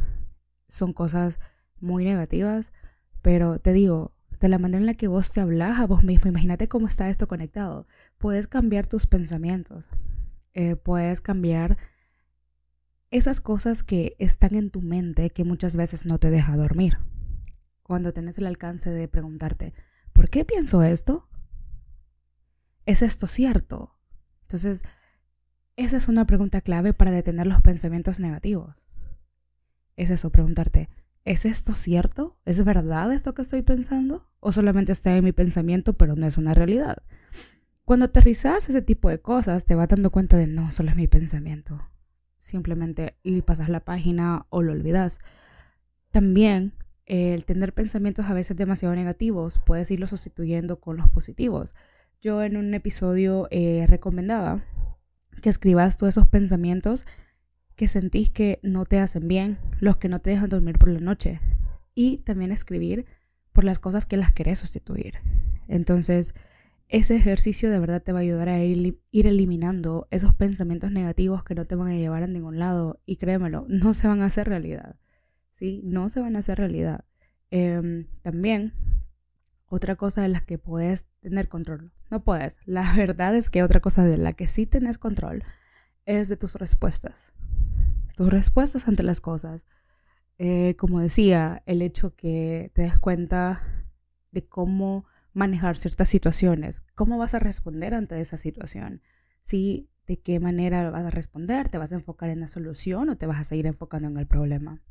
son 0.68 0.94
cosas 0.94 1.40
muy 1.80 2.06
negativas, 2.06 2.72
pero 3.22 3.60
te 3.60 3.74
digo, 3.74 4.14
de 4.40 4.50
la 4.50 4.60
manera 4.60 4.80
en 4.80 4.86
la 4.86 4.94
que 4.94 5.08
vos 5.08 5.32
te 5.32 5.42
hablas 5.42 5.80
a 5.80 5.88
vos 5.88 6.04
mismo, 6.04 6.30
imagínate 6.30 6.68
cómo 6.68 6.88
está 6.88 7.10
esto 7.10 7.28
conectado. 7.28 7.88
Puedes 8.18 8.48
cambiar 8.48 8.88
tus 8.88 9.08
pensamientos, 9.08 9.90
eh, 10.54 10.76
puedes 10.76 11.22
cambiar 11.22 11.78
esas 13.12 13.42
cosas 13.42 13.84
que 13.84 14.16
están 14.20 14.56
en 14.56 14.70
tu 14.70 14.82
mente 14.82 15.32
que 15.32 15.44
muchas 15.44 15.76
veces 15.76 16.06
no 16.06 16.20
te 16.20 16.30
deja 16.30 16.56
dormir. 16.56 17.00
Cuando 17.90 18.14
tienes 18.14 18.38
el 18.38 18.46
alcance 18.46 18.92
de 18.92 19.08
preguntarte, 19.08 19.74
¿por 20.14 20.30
qué 20.30 20.46
pienso 20.46 20.84
esto? 20.84 21.28
¿Es 22.86 23.02
esto 23.02 23.26
cierto? 23.26 23.98
Entonces, 24.44 24.84
esa 25.76 25.98
es 25.98 26.08
una 26.08 26.28
pregunta 26.28 26.62
clave 26.62 26.94
para 26.94 27.10
detener 27.10 27.48
los 27.48 27.64
pensamientos 27.64 28.20
negativos. 28.20 28.76
Es 29.96 30.12
eso, 30.12 30.30
preguntarte, 30.30 30.88
¿es 31.26 31.46
esto 31.46 31.74
cierto? 31.74 32.38
¿Es 32.46 32.64
verdad 32.64 33.12
esto 33.12 33.34
que 33.34 33.42
estoy 33.42 33.64
pensando? 33.64 34.30
¿O 34.40 34.52
solamente 34.52 34.92
está 34.92 35.18
en 35.18 35.24
mi 35.24 35.32
pensamiento 35.32 35.94
pero 35.94 36.16
no 36.16 36.28
es 36.28 36.38
una 36.38 36.54
realidad? 36.54 37.02
Cuando 37.86 38.06
aterrizas 38.06 38.70
ese 38.70 38.84
tipo 38.84 39.10
de 39.10 39.20
cosas, 39.20 39.66
te 39.66 39.74
vas 39.74 39.88
dando 39.88 40.12
cuenta 40.12 40.38
de 40.38 40.46
no, 40.46 40.70
solo 40.70 40.92
es 40.92 40.96
mi 40.96 41.08
pensamiento 41.08 41.84
simplemente 42.38 43.18
y 43.24 43.42
pasas 43.42 43.68
la 43.68 43.80
página 43.80 44.46
o 44.50 44.62
lo 44.62 44.74
olvidas. 44.74 45.18
También 46.12 46.74
el 47.10 47.46
tener 47.46 47.74
pensamientos 47.74 48.28
a 48.28 48.34
veces 48.34 48.56
demasiado 48.56 48.96
negativos, 48.96 49.60
puedes 49.66 49.92
irlos 49.92 50.12
sustituyendo 50.12 50.80
con 50.80 50.96
los 50.96 51.10
positivos. 51.10 51.76
Yo 52.22 52.44
en 52.44 52.56
un 52.56 52.74
episodio 52.74 53.48
eh, 53.52 53.86
recomendaba 53.88 54.64
que 55.42 55.50
escribas 55.50 55.98
todos 55.98 56.16
esos 56.16 56.28
pensamientos 56.28 57.06
que 57.76 57.88
sentís 57.88 58.30
que 58.30 58.60
no 58.62 58.86
te 58.86 59.00
hacen 59.00 59.28
bien, 59.28 59.58
los 59.80 59.98
que 59.98 60.10
no 60.10 60.20
te 60.20 60.30
dejan 60.30 60.50
dormir 60.50 60.78
por 60.78 60.90
la 60.90 61.00
noche. 61.00 61.40
Y 61.96 62.18
también 62.20 62.52
escribir 62.52 63.06
por 63.54 63.64
las 63.64 63.80
cosas 63.80 64.06
que 64.06 64.18
las 64.18 64.32
querés 64.32 64.60
sustituir. 64.60 65.16
Entonces, 65.68 66.34
ese 66.90 67.16
ejercicio 67.16 67.72
de 67.72 67.80
verdad 67.80 68.02
te 68.02 68.12
va 68.12 68.20
a 68.20 68.22
ayudar 68.22 68.50
a 68.50 68.64
ir, 68.64 69.00
eliminando 69.12 70.08
esos 70.12 70.34
pensamientos 70.34 70.92
negativos 70.92 71.44
que 71.44 71.56
no 71.56 71.66
te 71.66 71.76
van 71.76 71.90
a 71.90 71.96
llevar 71.96 72.24
a 72.24 72.28
ningún 72.28 72.60
lado. 72.60 73.00
Y 73.06 73.18
créemelo, 73.18 73.66
no 73.70 73.94
se 73.94 74.08
van 74.08 74.22
a 74.22 74.26
hacer 74.26 74.50
realidad. 74.50 74.96
¿Sí? 75.60 75.82
No 75.84 76.08
se 76.10 76.22
van 76.22 76.38
a 76.38 76.40
hacer 76.40 76.58
realidad. 76.58 77.04
Em, 77.52 78.08
también, 78.22 78.74
otra 79.68 79.98
cosa 79.98 80.22
de 80.22 80.30
las 80.30 80.44
que 80.44 80.58
puedes 80.58 81.06
tener 81.20 81.50
control. 81.50 81.92
No 82.10 82.24
puedes. 82.24 82.60
La 82.66 82.94
verdad 82.96 83.36
es 83.36 83.50
que 83.50 83.62
otra 83.62 83.82
cosa 83.82 84.06
de 84.06 84.18
la 84.18 84.34
que 84.34 84.48
sí 84.48 84.66
tienes 84.66 84.98
control 84.98 85.44
es 86.06 86.30
de 86.30 86.38
tus 86.38 86.56
respuestas. 86.56 87.34
Tus 88.16 88.32
respuestas 88.32 88.88
ante 88.88 89.04
las 89.04 89.22
cosas. 89.22 89.66
Eh, 90.38 90.76
como 90.78 91.02
decía, 91.02 91.62
el 91.66 91.82
hecho 91.82 92.16
que 92.16 92.72
te 92.74 92.84
des 92.84 92.98
cuenta 92.98 93.62
de 94.32 94.46
cómo 94.48 95.06
manejar 95.34 95.76
ciertas 95.76 96.08
situaciones. 96.08 96.84
¿Cómo 96.96 97.18
vas 97.18 97.34
a 97.34 97.40
responder 97.40 97.94
ante 97.94 98.20
esa 98.22 98.38
situación? 98.38 99.02
¿Sí? 99.44 99.90
¿De 100.08 100.20
qué 100.22 100.40
manera 100.40 100.90
vas 100.90 101.06
a 101.06 101.10
responder? 101.10 101.68
¿Te 101.70 101.78
vas 101.78 101.92
a 101.92 101.96
enfocar 101.96 102.30
en 102.30 102.40
la 102.40 102.48
solución 102.48 103.10
o 103.10 103.18
te 103.18 103.28
vas 103.28 103.40
a 103.40 103.44
seguir 103.44 103.68
enfocando 103.68 104.08
en 104.08 104.18
el 104.18 104.26
problema? 104.26 104.82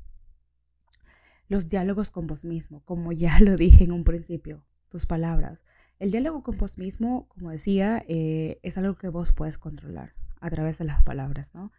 Los 1.49 1.69
diálogos 1.69 2.11
con 2.11 2.27
vos 2.27 2.45
mismo, 2.45 2.83
como 2.85 3.13
ya 3.13 3.39
lo 3.41 3.57
dije 3.57 3.85
en 3.85 3.93
un 3.93 4.05
principio, 4.05 4.65
tus 4.89 5.07
palabras. 5.07 5.61
El 5.99 6.11
diálogo 6.11 6.43
con 6.43 6.57
vos 6.59 6.79
mismo, 6.79 7.27
como 7.29 7.51
decía, 7.51 8.05
eh, 8.09 8.61
es 8.63 8.79
algo 8.79 8.95
que 8.95 9.09
vos 9.09 9.33
puedes 9.33 9.59
controlar 9.59 10.15
a 10.41 10.51
través 10.51 10.79
de 10.79 10.85
las 10.85 11.03
palabras, 11.03 11.55
¿no? 11.55 11.73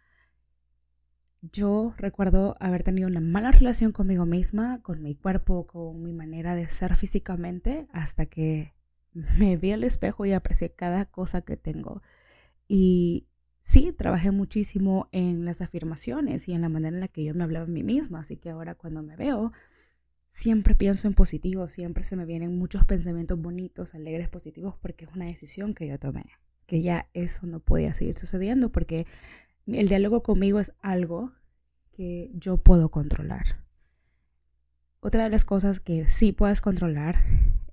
yo 1.42 1.94
recuerdo 1.96 2.56
haber 2.60 2.82
tenido 2.82 3.08
una 3.08 3.20
mala 3.20 3.50
relación 3.50 3.92
conmigo 3.92 4.26
misma, 4.26 4.82
con 4.82 5.02
mi 5.02 5.14
cuerpo, 5.14 5.66
con 5.66 6.02
mi 6.02 6.12
manera 6.12 6.54
de 6.54 6.68
ser 6.68 6.96
físicamente, 6.96 7.86
hasta 7.92 8.26
que 8.26 8.74
me 9.38 9.56
vi 9.56 9.72
al 9.72 9.84
espejo 9.84 10.26
y 10.26 10.32
aprecié 10.32 10.72
cada 10.72 11.06
cosa 11.06 11.42
que 11.42 11.56
tengo. 11.56 12.02
Y 12.68 13.26
sí, 13.60 13.92
trabajé 13.92 14.30
muchísimo 14.30 15.08
en 15.12 15.44
las 15.44 15.60
afirmaciones 15.60 16.48
y 16.48 16.52
en 16.52 16.62
la 16.62 16.68
manera 16.68 16.96
en 16.96 17.00
la 17.00 17.08
que 17.08 17.24
yo 17.24 17.34
me 17.34 17.44
hablaba 17.44 17.66
a 17.66 17.68
mí 17.68 17.82
misma, 17.82 18.20
así 18.20 18.36
que 18.36 18.50
ahora 18.50 18.74
cuando 18.74 19.02
me 19.02 19.16
veo, 19.16 19.52
siempre 20.28 20.74
pienso 20.74 21.08
en 21.08 21.14
positivo, 21.14 21.68
siempre 21.68 22.04
se 22.04 22.16
me 22.16 22.24
vienen 22.24 22.56
muchos 22.56 22.84
pensamientos 22.84 23.40
bonitos, 23.40 23.94
alegres, 23.94 24.28
positivos, 24.28 24.74
porque 24.80 25.04
es 25.04 25.10
una 25.14 25.26
decisión 25.26 25.74
que 25.74 25.86
yo 25.86 25.98
tomé, 25.98 26.24
que 26.66 26.82
ya 26.82 27.08
eso 27.14 27.46
no 27.46 27.60
podía 27.60 27.94
seguir 27.94 28.16
sucediendo 28.16 28.70
porque 28.70 29.06
el 29.66 29.88
diálogo 29.88 30.22
conmigo 30.22 30.58
es 30.58 30.72
algo 30.80 31.32
que 31.92 32.30
yo 32.34 32.58
puedo 32.58 32.90
controlar. 32.90 33.64
Otra 35.00 35.24
de 35.24 35.30
las 35.30 35.44
cosas 35.44 35.80
que 35.80 36.06
sí 36.06 36.32
puedes 36.32 36.60
controlar 36.60 37.16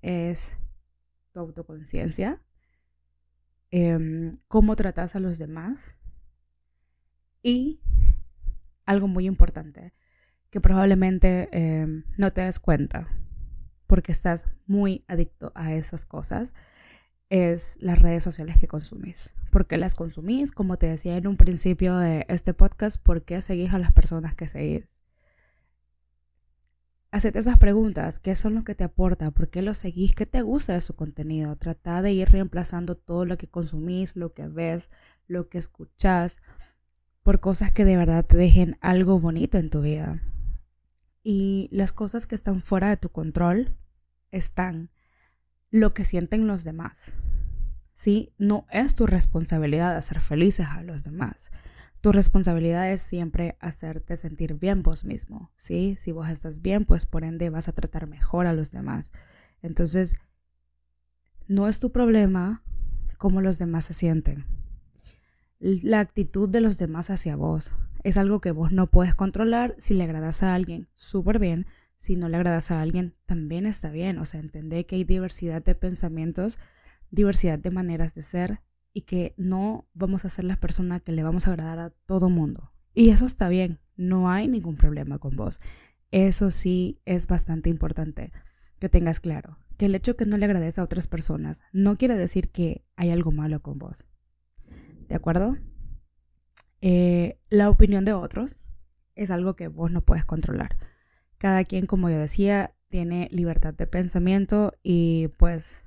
es 0.01 0.57
tu 1.33 1.39
autoconciencia, 1.39 2.41
em, 3.71 4.37
cómo 4.47 4.75
tratas 4.75 5.15
a 5.15 5.19
los 5.19 5.37
demás 5.37 5.97
y 7.43 7.79
algo 8.85 9.07
muy 9.07 9.25
importante 9.25 9.93
que 10.49 10.61
probablemente 10.61 11.49
em, 11.51 12.03
no 12.17 12.31
te 12.31 12.41
des 12.41 12.59
cuenta 12.59 13.07
porque 13.85 14.11
estás 14.11 14.47
muy 14.65 15.03
adicto 15.07 15.51
a 15.55 15.73
esas 15.73 16.05
cosas 16.05 16.53
es 17.29 17.77
las 17.81 17.99
redes 17.99 18.23
sociales 18.23 18.57
que 18.59 18.67
consumís. 18.67 19.33
¿Por 19.51 19.67
qué 19.67 19.77
las 19.77 19.95
consumís? 19.95 20.51
Como 20.51 20.77
te 20.77 20.87
decía 20.87 21.17
en 21.17 21.27
un 21.27 21.37
principio 21.37 21.97
de 21.97 22.25
este 22.29 22.53
podcast, 22.53 23.01
¿por 23.01 23.23
qué 23.23 23.41
seguís 23.41 23.73
a 23.73 23.79
las 23.79 23.91
personas 23.91 24.35
que 24.35 24.47
seguís? 24.47 24.85
Hacete 27.09 27.39
esas 27.39 27.57
preguntas, 27.57 28.19
¿qué 28.19 28.35
son 28.35 28.53
lo 28.53 28.63
que 28.63 28.75
te 28.75 28.83
aporta? 28.83 29.31
¿Por 29.31 29.49
qué 29.49 29.61
lo 29.61 29.73
seguís? 29.73 30.13
¿Qué 30.13 30.25
te 30.25 30.41
gusta 30.41 30.73
de 30.73 30.81
su 30.81 30.93
contenido? 30.95 31.55
Trata 31.55 32.01
de 32.01 32.11
ir 32.11 32.29
reemplazando 32.29 32.95
todo 32.95 33.25
lo 33.25 33.37
que 33.37 33.47
consumís, 33.47 34.17
lo 34.17 34.33
que 34.33 34.47
ves, 34.47 34.91
lo 35.25 35.47
que 35.47 35.57
escuchás, 35.57 36.37
por 37.23 37.39
cosas 37.39 37.71
que 37.71 37.85
de 37.85 37.95
verdad 37.95 38.25
te 38.25 38.35
dejen 38.35 38.77
algo 38.81 39.19
bonito 39.19 39.57
en 39.57 39.69
tu 39.69 39.81
vida. 39.81 40.21
Y 41.23 41.69
las 41.71 41.93
cosas 41.93 42.27
que 42.27 42.35
están 42.35 42.61
fuera 42.61 42.89
de 42.89 42.97
tu 42.97 43.09
control 43.09 43.77
están 44.31 44.89
lo 45.71 45.93
que 45.93 46.03
sienten 46.03 46.45
los 46.45 46.65
demás. 46.65 47.13
¿Sí? 47.93 48.33
No 48.37 48.67
es 48.69 48.95
tu 48.95 49.07
responsabilidad 49.07 49.95
hacer 49.95 50.19
felices 50.19 50.67
a 50.69 50.83
los 50.83 51.05
demás. 51.05 51.51
Tu 52.01 52.11
responsabilidad 52.11 52.91
es 52.91 53.01
siempre 53.01 53.57
hacerte 53.59 54.17
sentir 54.17 54.53
bien 54.53 54.83
vos 54.83 55.03
mismo, 55.03 55.51
¿sí? 55.57 55.95
Si 55.97 56.11
vos 56.11 56.29
estás 56.29 56.61
bien, 56.61 56.85
pues 56.85 57.05
por 57.05 57.23
ende 57.23 57.49
vas 57.49 57.67
a 57.67 57.73
tratar 57.73 58.07
mejor 58.07 58.47
a 58.47 58.53
los 58.53 58.71
demás. 58.71 59.11
Entonces, 59.61 60.15
no 61.47 61.67
es 61.67 61.79
tu 61.79 61.91
problema 61.91 62.63
cómo 63.17 63.41
los 63.41 63.57
demás 63.57 63.85
se 63.85 63.93
sienten. 63.93 64.45
La 65.59 65.99
actitud 65.99 66.47
de 66.47 66.61
los 66.61 66.77
demás 66.77 67.09
hacia 67.09 67.35
vos 67.35 67.75
es 68.03 68.17
algo 68.17 68.41
que 68.41 68.51
vos 68.51 68.71
no 68.71 68.87
puedes 68.87 69.15
controlar. 69.15 69.73
Si 69.79 69.95
le 69.95 70.03
agradas 70.03 70.43
a 70.43 70.53
alguien, 70.53 70.87
súper 70.93 71.39
bien 71.39 71.65
si 71.97 72.15
no 72.15 72.29
le 72.29 72.37
agradas 72.37 72.71
a 72.71 72.81
alguien, 72.81 73.15
también 73.25 73.65
está 73.65 73.89
bien. 73.89 74.19
O 74.19 74.25
sea, 74.25 74.39
entender 74.39 74.85
que 74.85 74.95
hay 74.95 75.03
diversidad 75.03 75.63
de 75.63 75.75
pensamientos, 75.75 76.59
diversidad 77.11 77.59
de 77.59 77.71
maneras 77.71 78.13
de 78.13 78.21
ser 78.21 78.61
y 78.93 79.01
que 79.01 79.33
no 79.37 79.87
vamos 79.93 80.25
a 80.25 80.29
ser 80.29 80.45
la 80.45 80.55
persona 80.55 80.99
que 80.99 81.11
le 81.11 81.23
vamos 81.23 81.47
a 81.47 81.51
agradar 81.51 81.79
a 81.79 81.89
todo 81.89 82.29
mundo. 82.29 82.71
Y 82.93 83.09
eso 83.09 83.25
está 83.25 83.49
bien, 83.49 83.79
no 83.95 84.29
hay 84.29 84.47
ningún 84.47 84.75
problema 84.75 85.19
con 85.19 85.35
vos. 85.35 85.61
Eso 86.11 86.51
sí 86.51 86.99
es 87.05 87.27
bastante 87.27 87.69
importante 87.69 88.31
que 88.79 88.89
tengas 88.89 89.19
claro, 89.19 89.57
que 89.77 89.85
el 89.85 89.95
hecho 89.95 90.15
que 90.15 90.25
no 90.25 90.37
le 90.37 90.45
agrades 90.45 90.79
a 90.79 90.83
otras 90.83 91.07
personas 91.07 91.61
no 91.71 91.97
quiere 91.97 92.15
decir 92.15 92.49
que 92.49 92.85
hay 92.95 93.11
algo 93.11 93.31
malo 93.31 93.61
con 93.61 93.77
vos. 93.77 94.05
¿De 95.07 95.15
acuerdo? 95.15 95.57
Eh, 96.81 97.39
la 97.49 97.69
opinión 97.69 98.05
de 98.05 98.13
otros 98.13 98.59
es 99.15 99.31
algo 99.31 99.55
que 99.55 99.67
vos 99.67 99.91
no 99.91 100.01
puedes 100.01 100.25
controlar. 100.25 100.77
Cada 101.37 101.63
quien, 101.63 101.85
como 101.85 102.09
yo 102.09 102.17
decía, 102.17 102.75
tiene 102.89 103.29
libertad 103.31 103.73
de 103.73 103.87
pensamiento 103.87 104.73
y 104.83 105.29
pues 105.37 105.86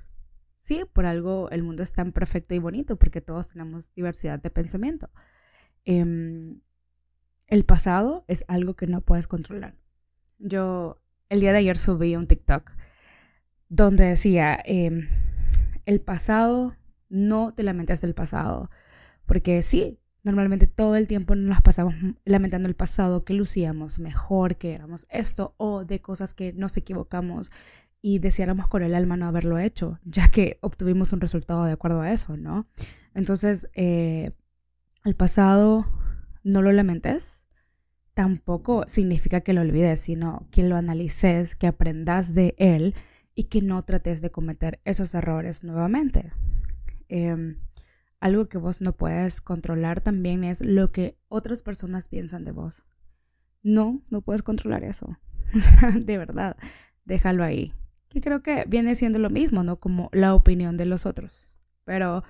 sí, 0.61 0.83
por 0.93 1.05
algo 1.05 1.49
el 1.51 1.63
mundo 1.63 1.83
es 1.83 1.93
tan 1.93 2.13
perfecto 2.13 2.55
y 2.55 2.59
bonito 2.59 2.95
porque 2.95 3.21
todos 3.21 3.49
tenemos 3.49 3.93
diversidad 3.93 4.39
de 4.39 4.49
pensamiento. 4.49 5.09
Em, 5.83 6.61
el 7.47 7.65
pasado 7.65 8.23
es 8.27 8.45
algo 8.47 8.75
que 8.75 8.87
no 8.87 9.01
puedes 9.01 9.27
controlar. 9.27 9.75
Yo 10.39 11.01
el 11.29 11.41
día 11.41 11.51
de 11.51 11.59
ayer 11.59 11.77
subí 11.77 12.15
un 12.15 12.25
TikTok 12.27 12.71
donde 13.67 14.05
decía, 14.05 14.57
em, 14.65 15.09
el 15.85 16.01
pasado, 16.01 16.75
no 17.09 17.53
te 17.53 17.63
lamentes 17.63 18.01
del 18.01 18.13
pasado, 18.13 18.69
porque 19.25 19.61
sí, 19.63 20.01
Normalmente 20.23 20.67
todo 20.67 20.95
el 20.95 21.07
tiempo 21.07 21.33
nos 21.33 21.61
pasamos 21.61 21.95
lamentando 22.25 22.67
el 22.67 22.75
pasado, 22.75 23.25
que 23.25 23.33
lucíamos 23.33 23.97
mejor, 23.97 24.57
que 24.57 24.73
éramos 24.73 25.07
esto, 25.09 25.55
o 25.57 25.83
de 25.83 25.99
cosas 25.99 26.35
que 26.35 26.53
nos 26.53 26.77
equivocamos 26.77 27.51
y 28.01 28.19
deseáramos 28.19 28.67
con 28.67 28.83
el 28.83 28.95
alma 28.95 29.17
no 29.17 29.27
haberlo 29.27 29.59
hecho, 29.59 29.99
ya 30.03 30.27
que 30.29 30.57
obtuvimos 30.61 31.13
un 31.13 31.21
resultado 31.21 31.63
de 31.65 31.73
acuerdo 31.73 32.01
a 32.01 32.11
eso, 32.11 32.35
¿no? 32.35 32.67
Entonces, 33.13 33.69
eh, 33.73 34.31
el 35.05 35.15
pasado 35.15 35.85
no 36.43 36.61
lo 36.61 36.71
lamentes, 36.71 37.45
tampoco 38.13 38.85
significa 38.87 39.41
que 39.41 39.53
lo 39.53 39.61
olvides, 39.61 40.01
sino 40.01 40.47
que 40.51 40.63
lo 40.63 40.75
analices, 40.75 41.55
que 41.55 41.67
aprendas 41.67 42.33
de 42.33 42.55
él 42.57 42.95
y 43.35 43.45
que 43.45 43.61
no 43.61 43.83
trates 43.83 44.21
de 44.21 44.31
cometer 44.31 44.79
esos 44.83 45.13
errores 45.13 45.63
nuevamente. 45.63 46.31
Eh, 47.09 47.55
algo 48.19 48.47
que 48.49 48.57
vos 48.57 48.81
no 48.81 48.93
puedes 48.93 49.41
controlar 49.41 50.01
también 50.01 50.43
es 50.43 50.61
lo 50.63 50.91
que 50.91 51.17
otras 51.27 51.63
personas 51.63 52.07
piensan 52.07 52.45
de 52.45 52.51
vos. 52.51 52.85
No, 53.63 54.01
no 54.09 54.21
puedes 54.21 54.43
controlar 54.43 54.83
eso. 54.83 55.17
de 55.99 56.17
verdad, 56.17 56.55
déjalo 57.03 57.43
ahí. 57.43 57.73
Que 58.11 58.21
creo 58.21 58.43
que 58.43 58.65
viene 58.67 58.95
siendo 58.95 59.19
lo 59.19 59.29
mismo, 59.29 59.63
¿no? 59.63 59.79
Como 59.79 60.09
la 60.11 60.35
opinión 60.35 60.77
de 60.77 60.85
los 60.85 61.05
otros. 61.05 61.55
Pero 61.85 62.23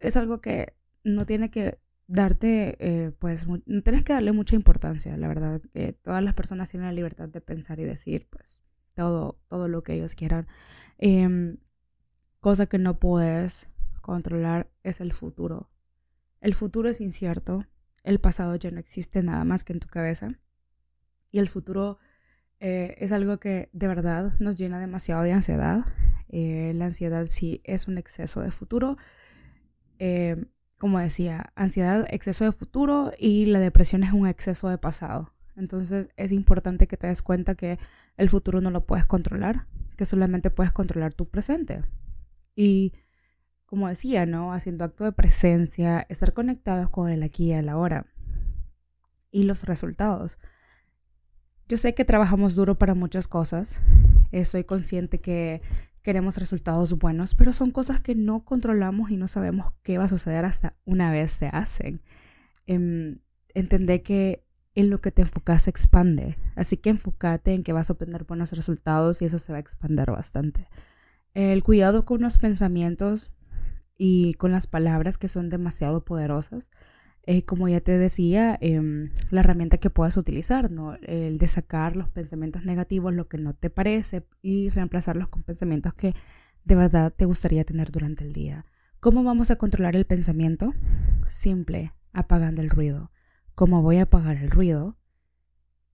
es 0.00 0.16
algo 0.16 0.40
que 0.40 0.74
no 1.04 1.26
tiene 1.26 1.50
que 1.50 1.78
darte, 2.06 2.76
eh, 2.80 3.12
pues, 3.18 3.46
no 3.46 3.82
tienes 3.82 4.02
que 4.02 4.14
darle 4.14 4.32
mucha 4.32 4.56
importancia, 4.56 5.16
la 5.16 5.28
verdad. 5.28 5.60
que 5.72 5.92
todas 5.92 6.22
las 6.22 6.34
personas 6.34 6.70
tienen 6.70 6.88
la 6.88 6.94
libertad 6.94 7.28
de 7.28 7.40
pensar 7.40 7.78
y 7.80 7.84
decir, 7.84 8.26
pues, 8.30 8.60
todo, 8.94 9.38
todo 9.48 9.68
lo 9.68 9.82
que 9.82 9.94
ellos 9.94 10.14
quieran. 10.14 10.46
Em, 10.98 11.58
cosa 12.40 12.66
que 12.66 12.78
no 12.78 12.98
puedes 12.98 13.68
controlar 14.00 14.70
es 14.82 15.00
el 15.00 15.12
futuro. 15.12 15.70
El 16.40 16.54
futuro 16.54 16.88
es 16.88 17.00
incierto, 17.00 17.66
el 18.04 18.20
pasado 18.20 18.54
ya 18.56 18.70
no 18.70 18.80
existe 18.80 19.22
nada 19.22 19.44
más 19.44 19.64
que 19.64 19.72
en 19.72 19.80
tu 19.80 19.88
cabeza 19.88 20.28
y 21.30 21.38
el 21.38 21.48
futuro 21.48 21.98
eh, 22.66 22.96
es 22.98 23.12
algo 23.12 23.36
que 23.36 23.68
de 23.74 23.88
verdad 23.88 24.32
nos 24.38 24.56
llena 24.56 24.80
demasiado 24.80 25.22
de 25.22 25.32
ansiedad. 25.32 25.84
Eh, 26.30 26.72
la 26.74 26.86
ansiedad 26.86 27.26
sí 27.26 27.60
es 27.62 27.88
un 27.88 27.98
exceso 27.98 28.40
de 28.40 28.50
futuro. 28.50 28.96
Eh, 29.98 30.46
como 30.78 30.98
decía, 30.98 31.52
ansiedad, 31.56 32.06
exceso 32.08 32.46
de 32.46 32.52
futuro 32.52 33.12
y 33.18 33.44
la 33.44 33.60
depresión 33.60 34.02
es 34.02 34.14
un 34.14 34.26
exceso 34.26 34.70
de 34.70 34.78
pasado. 34.78 35.34
Entonces 35.56 36.08
es 36.16 36.32
importante 36.32 36.86
que 36.86 36.96
te 36.96 37.06
des 37.06 37.20
cuenta 37.20 37.54
que 37.54 37.78
el 38.16 38.30
futuro 38.30 38.62
no 38.62 38.70
lo 38.70 38.86
puedes 38.86 39.04
controlar, 39.04 39.66
que 39.98 40.06
solamente 40.06 40.48
puedes 40.48 40.72
controlar 40.72 41.12
tu 41.12 41.28
presente. 41.28 41.82
Y 42.56 42.94
como 43.66 43.88
decía, 43.88 44.24
¿no? 44.24 44.54
Haciendo 44.54 44.86
acto 44.86 45.04
de 45.04 45.12
presencia, 45.12 46.06
estar 46.08 46.32
conectados 46.32 46.88
con 46.88 47.10
el 47.10 47.24
aquí 47.24 47.48
y 47.48 47.52
el 47.52 47.68
ahora. 47.68 48.06
Y 49.30 49.42
los 49.42 49.64
resultados. 49.64 50.38
Yo 51.68 51.76
sé 51.76 51.94
que 51.94 52.04
trabajamos 52.04 52.54
duro 52.54 52.76
para 52.76 52.94
muchas 52.94 53.28
cosas. 53.28 53.80
Eh, 54.32 54.44
soy 54.44 54.64
consciente 54.64 55.18
que 55.18 55.62
queremos 56.02 56.36
resultados 56.36 56.98
buenos, 56.98 57.34
pero 57.34 57.52
son 57.52 57.70
cosas 57.70 58.00
que 58.00 58.14
no 58.14 58.44
controlamos 58.44 59.10
y 59.10 59.16
no 59.16 59.28
sabemos 59.28 59.72
qué 59.82 59.96
va 59.96 60.04
a 60.04 60.08
suceder 60.08 60.44
hasta 60.44 60.74
una 60.84 61.10
vez 61.10 61.30
se 61.30 61.46
hacen. 61.46 62.02
Eh, 62.66 63.16
entender 63.54 64.02
que 64.02 64.44
en 64.74 64.90
lo 64.90 65.00
que 65.00 65.12
te 65.12 65.22
enfocas 65.22 65.62
se 65.62 65.70
expande. 65.70 66.36
Así 66.56 66.76
que 66.76 66.90
enfócate 66.90 67.54
en 67.54 67.62
que 67.62 67.72
vas 67.72 67.88
a 67.88 67.94
obtener 67.94 68.24
buenos 68.24 68.52
resultados 68.52 69.22
y 69.22 69.24
eso 69.24 69.38
se 69.38 69.52
va 69.52 69.58
a 69.58 69.60
expandir 69.60 70.10
bastante. 70.10 70.68
El 71.32 71.62
cuidado 71.64 72.04
con 72.04 72.20
los 72.20 72.38
pensamientos 72.38 73.34
y 73.96 74.34
con 74.34 74.52
las 74.52 74.66
palabras 74.66 75.18
que 75.18 75.28
son 75.28 75.48
demasiado 75.48 76.04
poderosas. 76.04 76.70
Eh, 77.26 77.44
como 77.44 77.68
ya 77.68 77.80
te 77.80 77.96
decía, 77.96 78.58
em, 78.60 79.10
la 79.30 79.40
herramienta 79.40 79.78
que 79.78 79.88
puedas 79.88 80.16
utilizar, 80.18 80.70
¿no? 80.70 80.94
El 81.02 81.38
de 81.38 81.46
sacar 81.46 81.96
los 81.96 82.08
pensamientos 82.10 82.64
negativos, 82.64 83.14
lo 83.14 83.28
que 83.28 83.38
no 83.38 83.54
te 83.54 83.70
parece, 83.70 84.26
y 84.42 84.68
reemplazarlos 84.68 85.28
con 85.28 85.42
pensamientos 85.42 85.94
que 85.94 86.14
de 86.64 86.74
verdad 86.74 87.12
te 87.16 87.24
gustaría 87.24 87.64
tener 87.64 87.90
durante 87.90 88.24
el 88.24 88.32
día. 88.32 88.66
¿Cómo 89.00 89.22
vamos 89.22 89.50
a 89.50 89.56
controlar 89.56 89.96
el 89.96 90.06
pensamiento? 90.06 90.74
Simple, 91.26 91.92
apagando 92.12 92.62
el 92.62 92.70
ruido. 92.70 93.10
¿Cómo 93.54 93.82
voy 93.82 93.98
a 93.98 94.02
apagar 94.02 94.36
el 94.36 94.50
ruido? 94.50 94.98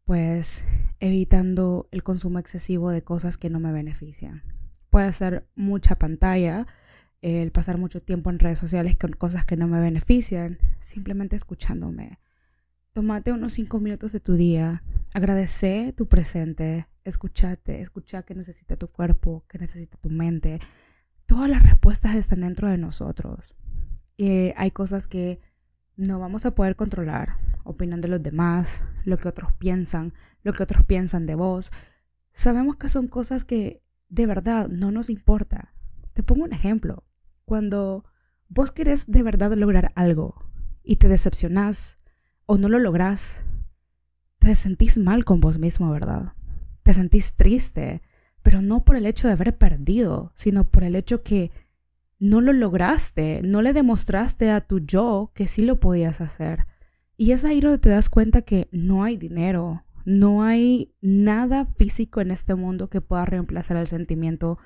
Pues 0.04 0.64
evitando 0.98 1.88
el 1.92 2.02
consumo 2.02 2.38
excesivo 2.38 2.90
de 2.90 3.02
cosas 3.02 3.36
que 3.36 3.50
no 3.50 3.60
me 3.60 3.72
benefician. 3.72 4.42
Puede 4.90 5.12
ser 5.12 5.46
mucha 5.54 5.96
pantalla, 5.96 6.66
el 7.22 7.52
pasar 7.52 7.78
mucho 7.78 8.00
tiempo 8.00 8.30
en 8.30 8.38
redes 8.38 8.58
sociales 8.58 8.96
con 8.96 9.12
cosas 9.12 9.44
que 9.44 9.56
no 9.56 9.66
me 9.66 9.80
benefician, 9.80 10.58
simplemente 10.78 11.36
escuchándome. 11.36 12.18
Tómate 12.92 13.32
unos 13.32 13.52
cinco 13.52 13.78
minutos 13.78 14.12
de 14.12 14.20
tu 14.20 14.34
día, 14.34 14.82
agradece 15.12 15.92
tu 15.96 16.08
presente, 16.08 16.88
escúchate, 17.04 17.80
escucha 17.80 18.22
qué 18.22 18.34
necesita 18.34 18.76
tu 18.76 18.88
cuerpo, 18.88 19.44
qué 19.48 19.58
necesita 19.58 19.96
tu 19.98 20.10
mente. 20.10 20.60
Todas 21.26 21.48
las 21.48 21.62
respuestas 21.62 22.16
están 22.16 22.40
dentro 22.40 22.68
de 22.68 22.78
nosotros. 22.78 23.54
Hay 24.18 24.70
cosas 24.72 25.06
que 25.06 25.40
no 25.96 26.18
vamos 26.18 26.46
a 26.46 26.54
poder 26.54 26.74
controlar, 26.74 27.36
opinión 27.64 28.00
de 28.00 28.08
los 28.08 28.22
demás, 28.22 28.82
lo 29.04 29.18
que 29.18 29.28
otros 29.28 29.52
piensan, 29.52 30.14
lo 30.42 30.52
que 30.52 30.62
otros 30.62 30.84
piensan 30.84 31.26
de 31.26 31.34
vos. 31.34 31.70
Sabemos 32.32 32.76
que 32.76 32.88
son 32.88 33.06
cosas 33.06 33.44
que 33.44 33.82
de 34.08 34.26
verdad 34.26 34.68
no 34.68 34.90
nos 34.90 35.10
importa. 35.10 35.72
Te 36.12 36.22
pongo 36.22 36.44
un 36.44 36.52
ejemplo. 36.52 37.04
Cuando 37.50 38.04
vos 38.48 38.70
querés 38.70 39.10
de 39.10 39.24
verdad 39.24 39.52
lograr 39.54 39.90
algo 39.96 40.36
y 40.84 40.96
te 40.98 41.08
decepcionás 41.08 41.98
o 42.46 42.58
no 42.58 42.68
lo 42.68 42.78
lográs, 42.78 43.42
te 44.38 44.54
sentís 44.54 44.98
mal 44.98 45.24
con 45.24 45.40
vos 45.40 45.58
mismo, 45.58 45.90
¿verdad? 45.90 46.34
Te 46.84 46.94
sentís 46.94 47.34
triste, 47.34 48.02
pero 48.44 48.62
no 48.62 48.84
por 48.84 48.94
el 48.94 49.04
hecho 49.04 49.26
de 49.26 49.32
haber 49.32 49.58
perdido, 49.58 50.30
sino 50.36 50.62
por 50.62 50.84
el 50.84 50.94
hecho 50.94 51.24
que 51.24 51.50
no 52.20 52.40
lo 52.40 52.52
lograste, 52.52 53.42
no 53.42 53.62
le 53.62 53.72
demostraste 53.72 54.52
a 54.52 54.60
tu 54.60 54.78
yo 54.78 55.32
que 55.34 55.48
sí 55.48 55.64
lo 55.64 55.80
podías 55.80 56.20
hacer. 56.20 56.66
Y 57.16 57.32
es 57.32 57.44
ahí 57.44 57.60
donde 57.60 57.78
te 57.78 57.88
das 57.88 58.08
cuenta 58.08 58.42
que 58.42 58.68
no 58.70 59.02
hay 59.02 59.16
dinero, 59.16 59.82
no 60.04 60.44
hay 60.44 60.94
nada 61.00 61.66
físico 61.76 62.20
en 62.20 62.30
este 62.30 62.54
mundo 62.54 62.88
que 62.88 63.00
pueda 63.00 63.24
reemplazar 63.24 63.76
el 63.76 63.88
sentimiento 63.88 64.58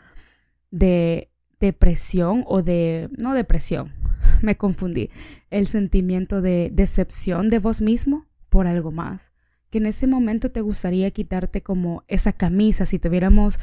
de 0.70 1.30
depresión 1.60 2.44
o 2.46 2.62
de, 2.62 3.08
no 3.16 3.34
depresión, 3.34 3.92
me 4.42 4.56
confundí, 4.56 5.10
el 5.50 5.66
sentimiento 5.66 6.40
de 6.40 6.70
decepción 6.72 7.48
de 7.48 7.58
vos 7.58 7.80
mismo 7.80 8.26
por 8.48 8.66
algo 8.66 8.90
más. 8.90 9.32
Que 9.70 9.78
en 9.78 9.86
ese 9.86 10.06
momento 10.06 10.50
te 10.50 10.60
gustaría 10.60 11.10
quitarte 11.10 11.62
como 11.62 12.04
esa 12.06 12.32
camisa, 12.32 12.86
si 12.86 12.98
tuviéramos, 12.98 13.58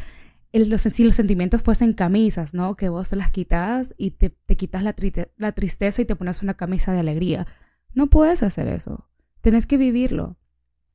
los, 0.52 0.82
si 0.82 1.04
los 1.06 1.16
sentimientos 1.16 1.62
fuesen 1.62 1.94
camisas, 1.94 2.54
¿no? 2.54 2.76
Que 2.76 2.90
vos 2.90 3.10
te 3.10 3.16
las 3.16 3.32
quitas 3.32 3.94
y 3.98 4.12
te, 4.12 4.30
te 4.30 4.58
quitas 4.58 4.84
la, 4.84 4.94
la 5.38 5.52
tristeza 5.54 6.02
y 6.02 6.06
te 6.06 6.16
pones 6.16 6.44
una 6.44 6.56
camisa 6.56 6.92
de 6.92 7.00
alegría. 7.00 7.48
No 7.94 8.08
puedes 8.08 8.44
hacer 8.44 8.68
eso. 8.68 9.08
Tienes 9.42 9.66
que 9.66 9.78
vivirlo. 9.78 10.38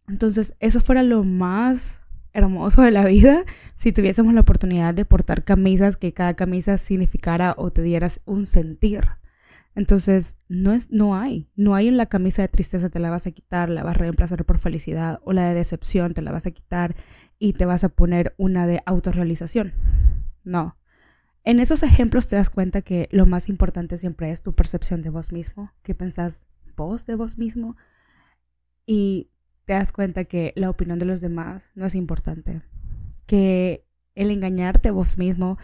Entonces, 0.09 0.55
eso 0.61 0.81
fuera 0.81 1.03
lo 1.03 1.25
más 1.25 2.03
hermoso 2.37 2.83
de 2.83 2.91
la 2.91 3.05
vida 3.05 3.45
si 3.75 3.93
tuviésemos 3.93 4.35
la 4.35 4.43
oportunidad 4.43 4.95
de 4.95 5.05
portar 5.05 5.45
camisas 5.45 5.97
que 5.97 6.13
cada 6.13 6.35
camisa 6.35 6.77
significara 6.77 7.55
o 7.57 7.71
te 7.71 7.83
dieras 7.83 8.21
un 8.27 8.47
sentir. 8.47 9.05
Entonces, 9.75 10.37
no, 10.49 10.73
es, 10.73 10.91
no 10.91 11.17
hay, 11.17 11.49
no 11.55 11.75
hay 11.75 11.89
en 11.89 11.97
la 11.97 12.07
camisa 12.07 12.43
de 12.43 12.49
tristeza 12.49 12.89
te 12.89 12.99
la 12.99 13.11
vas 13.11 13.27
a 13.27 13.31
quitar, 13.31 13.69
la 13.69 13.83
vas 13.83 13.97
a 13.97 13.99
reemplazar 13.99 14.45
por 14.45 14.59
felicidad, 14.59 15.21
o 15.25 15.33
la 15.33 15.49
de 15.49 15.55
decepción 15.55 16.15
te 16.15 16.23
la 16.23 16.33
vas 16.33 16.47
a 16.47 16.51
quitar 16.51 16.95
y 17.39 17.53
te 17.53 17.67
vas 17.67 17.85
a 17.85 17.91
poner 17.91 18.35
una 18.39 18.67
de 18.67 18.83
autorrealización. 18.87 19.75
No. 20.45 20.79
En 21.45 21.61
esos 21.61 21.83
ejemplos 21.83 22.29
te 22.29 22.37
das 22.37 22.51
cuenta 22.51 22.83
que 22.83 23.09
lo 23.13 23.27
más 23.27 23.49
importante 23.49 23.99
siempre 23.99 24.31
es 24.31 24.43
tu 24.43 24.55
percepción 24.55 25.03
de 25.03 25.11
vos 25.11 25.31
mismo, 25.31 25.73
qué 25.83 25.95
pensás 25.95 26.47
vos 26.77 27.07
de 27.07 27.15
vos 27.15 27.39
mismo 27.39 27.77
y 28.87 29.31
te 29.67 29.75
das 29.75 29.93
cuenta 29.93 30.25
que 30.25 30.53
la 30.57 30.71
opinión 30.71 30.99
de 30.99 31.07
los 31.07 31.21
demás 31.21 31.65
no 31.75 31.85
es 31.87 31.95
importante, 31.95 32.63
que 33.27 33.85
el 34.15 34.31
engañarte 34.31 34.91
vos 34.91 35.19
mismo 35.19 35.59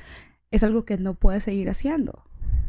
es 0.51 0.62
algo 0.62 0.85
que 0.85 0.99
no 0.99 1.15
puedes 1.15 1.45
seguir 1.45 1.71
haciendo. 1.71 2.25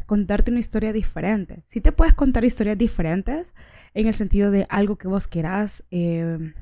Contarte 0.06 0.50
una 0.50 0.60
historia 0.60 0.92
diferente. 0.92 1.64
Si 1.66 1.80
te 1.80 1.92
puedes 1.92 2.14
contar 2.14 2.44
historias 2.44 2.78
diferentes 2.78 3.54
en 3.94 4.06
el 4.06 4.14
sentido 4.14 4.50
de 4.50 4.66
algo 4.68 4.96
que 4.96 5.08
vos 5.08 5.26
quieras 5.26 5.82
eh, 5.90 6.54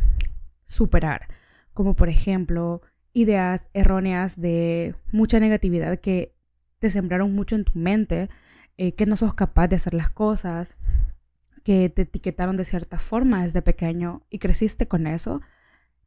superar, 0.64 1.28
como 1.74 1.94
por 1.94 2.08
ejemplo 2.08 2.82
ideas 3.12 3.68
erróneas 3.74 4.40
de 4.40 4.94
mucha 5.12 5.38
negatividad 5.38 5.98
que 5.98 6.34
te 6.78 6.88
sembraron 6.88 7.34
mucho 7.34 7.56
en 7.56 7.64
tu 7.64 7.78
mente, 7.78 8.30
eh, 8.78 8.94
que 8.94 9.06
no 9.06 9.16
sos 9.16 9.34
capaz 9.34 9.68
de 9.68 9.76
hacer 9.76 9.92
las 9.92 10.10
cosas, 10.10 10.78
que 11.62 11.88
te 11.88 12.02
etiquetaron 12.02 12.56
de 12.56 12.64
cierta 12.64 12.98
forma 12.98 13.42
desde 13.42 13.62
pequeño 13.62 14.22
y 14.30 14.38
creciste 14.38 14.88
con 14.88 15.06
eso, 15.06 15.40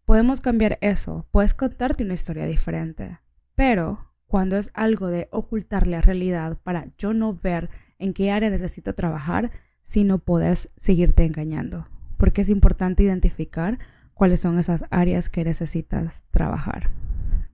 podemos 0.05 0.41
cambiar 0.41 0.77
eso, 0.81 1.27
puedes 1.31 1.53
contarte 1.53 2.03
una 2.03 2.13
historia 2.13 2.45
diferente. 2.45 3.19
Pero 3.55 4.11
cuando 4.27 4.57
es 4.57 4.71
algo 4.73 5.07
de 5.07 5.27
ocultar 5.31 5.87
la 5.87 6.01
realidad 6.01 6.57
para 6.63 6.87
yo 6.97 7.13
no 7.13 7.33
ver 7.33 7.69
en 7.99 8.13
qué 8.13 8.31
área 8.31 8.49
necesito 8.49 8.93
trabajar, 8.93 9.51
si 9.81 10.03
no 10.03 10.19
puedes 10.19 10.69
seguirte 10.77 11.23
engañando. 11.23 11.85
Porque 12.17 12.41
es 12.41 12.49
importante 12.49 13.03
identificar 13.03 13.79
cuáles 14.13 14.41
son 14.41 14.57
esas 14.57 14.83
áreas 14.89 15.29
que 15.29 15.43
necesitas 15.43 16.23
trabajar. 16.31 16.89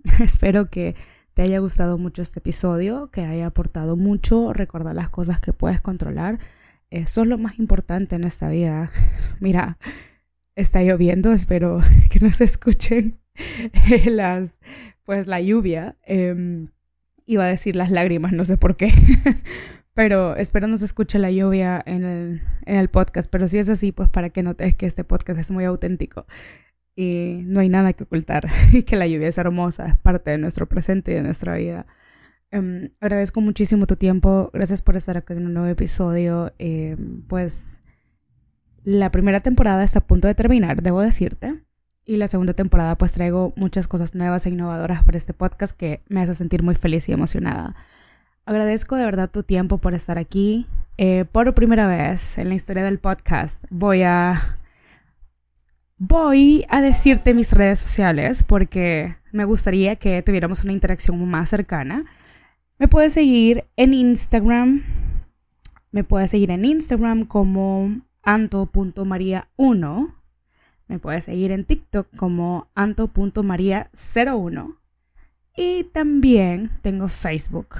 Espero 0.19 0.69
que 0.69 0.95
te 1.33 1.41
haya 1.41 1.59
gustado 1.59 1.97
mucho 1.97 2.21
este 2.21 2.39
episodio, 2.39 3.09
que 3.11 3.21
haya 3.21 3.47
aportado 3.47 3.95
mucho, 3.95 4.53
recordar 4.53 4.95
las 4.95 5.09
cosas 5.09 5.39
que 5.39 5.53
puedes 5.53 5.81
controlar. 5.81 6.39
Eso 6.91 7.21
es 7.21 7.27
lo 7.27 7.37
más 7.37 7.57
importante 7.57 8.15
en 8.15 8.25
esta 8.25 8.49
vida. 8.49 8.91
Mira, 9.39 9.77
está 10.55 10.83
lloviendo, 10.83 11.31
espero 11.31 11.81
que 12.11 12.19
no 12.19 12.31
se 12.31 12.43
escuchen 12.43 13.19
las, 14.05 14.59
pues 15.03 15.25
la 15.25 15.41
lluvia. 15.41 15.95
Eh, 16.05 16.67
iba 17.25 17.45
a 17.45 17.47
decir 17.47 17.75
las 17.75 17.89
lágrimas, 17.89 18.33
no 18.33 18.45
sé 18.45 18.57
por 18.57 18.75
qué. 18.75 18.91
pero 19.93 20.35
espero 20.35 20.67
no 20.67 20.77
se 20.77 20.85
escuche 20.85 21.17
la 21.17 21.31
lluvia 21.31 21.81
en 21.85 22.03
el, 22.03 22.41
en 22.65 22.75
el 22.75 22.89
podcast. 22.89 23.31
Pero 23.31 23.47
si 23.47 23.57
es 23.57 23.69
así, 23.69 23.91
pues 23.91 24.09
para 24.09 24.29
que 24.29 24.43
notes 24.43 24.75
que 24.75 24.85
este 24.85 25.03
podcast 25.03 25.39
es 25.39 25.49
muy 25.49 25.63
auténtico 25.63 26.27
y 26.95 27.41
no 27.45 27.61
hay 27.61 27.69
nada 27.69 27.93
que 27.93 28.03
ocultar 28.03 28.49
y 28.73 28.83
que 28.83 28.95
la 28.95 29.07
lluvia 29.07 29.29
es 29.29 29.37
hermosa, 29.37 29.87
es 29.87 29.97
parte 29.97 30.31
de 30.31 30.37
nuestro 30.37 30.67
presente 30.67 31.11
y 31.11 31.15
de 31.15 31.23
nuestra 31.23 31.55
vida. 31.55 31.85
Um, 32.53 32.89
agradezco 32.99 33.39
muchísimo 33.39 33.87
tu 33.87 33.95
tiempo, 33.95 34.49
gracias 34.53 34.81
por 34.81 34.97
estar 34.97 35.17
aquí 35.17 35.33
en 35.33 35.45
un 35.45 35.53
nuevo 35.53 35.69
episodio. 35.69 36.53
Eh, 36.59 36.97
pues 37.27 37.77
la 38.83 39.11
primera 39.11 39.39
temporada 39.39 39.83
está 39.83 39.99
a 39.99 40.07
punto 40.07 40.27
de 40.27 40.35
terminar, 40.35 40.81
debo 40.81 41.01
decirte. 41.01 41.63
Y 42.03 42.17
la 42.17 42.27
segunda 42.27 42.53
temporada 42.53 42.97
pues 42.97 43.13
traigo 43.13 43.53
muchas 43.55 43.87
cosas 43.87 44.15
nuevas 44.15 44.45
e 44.45 44.49
innovadoras 44.49 45.03
para 45.03 45.17
este 45.17 45.33
podcast 45.33 45.77
que 45.77 46.01
me 46.09 46.21
hace 46.21 46.33
sentir 46.33 46.63
muy 46.63 46.75
feliz 46.75 47.07
y 47.07 47.13
emocionada. 47.13 47.75
Agradezco 48.45 48.95
de 48.95 49.05
verdad 49.05 49.29
tu 49.29 49.43
tiempo 49.43 49.77
por 49.77 49.93
estar 49.93 50.17
aquí. 50.17 50.65
Eh, 50.97 51.25
por 51.31 51.53
primera 51.53 51.87
vez 51.87 52.37
en 52.37 52.49
la 52.49 52.55
historia 52.55 52.83
del 52.83 52.99
podcast 52.99 53.63
voy 53.69 54.03
a 54.03 54.55
voy 55.97 56.65
a 56.67 56.81
decirte 56.81 57.33
mis 57.33 57.53
redes 57.53 57.79
sociales 57.79 58.43
porque 58.43 59.15
me 59.31 59.45
gustaría 59.45 59.95
que 59.95 60.21
tuviéramos 60.21 60.63
una 60.63 60.73
interacción 60.73 61.23
más 61.29 61.49
cercana. 61.49 62.03
Me 62.81 62.87
puedes 62.87 63.13
seguir 63.13 63.65
en 63.77 63.93
Instagram. 63.93 64.81
Me 65.91 66.03
puedes 66.03 66.31
seguir 66.31 66.49
en 66.49 66.65
Instagram 66.65 67.25
como 67.25 68.01
anto.maria1. 68.23 70.15
Me 70.87 70.97
puedes 70.97 71.25
seguir 71.25 71.51
en 71.51 71.65
TikTok 71.65 72.07
como 72.15 72.71
anto.maria01. 72.73 74.77
Y 75.55 75.83
también 75.93 76.71
tengo 76.81 77.07
Facebook. 77.07 77.75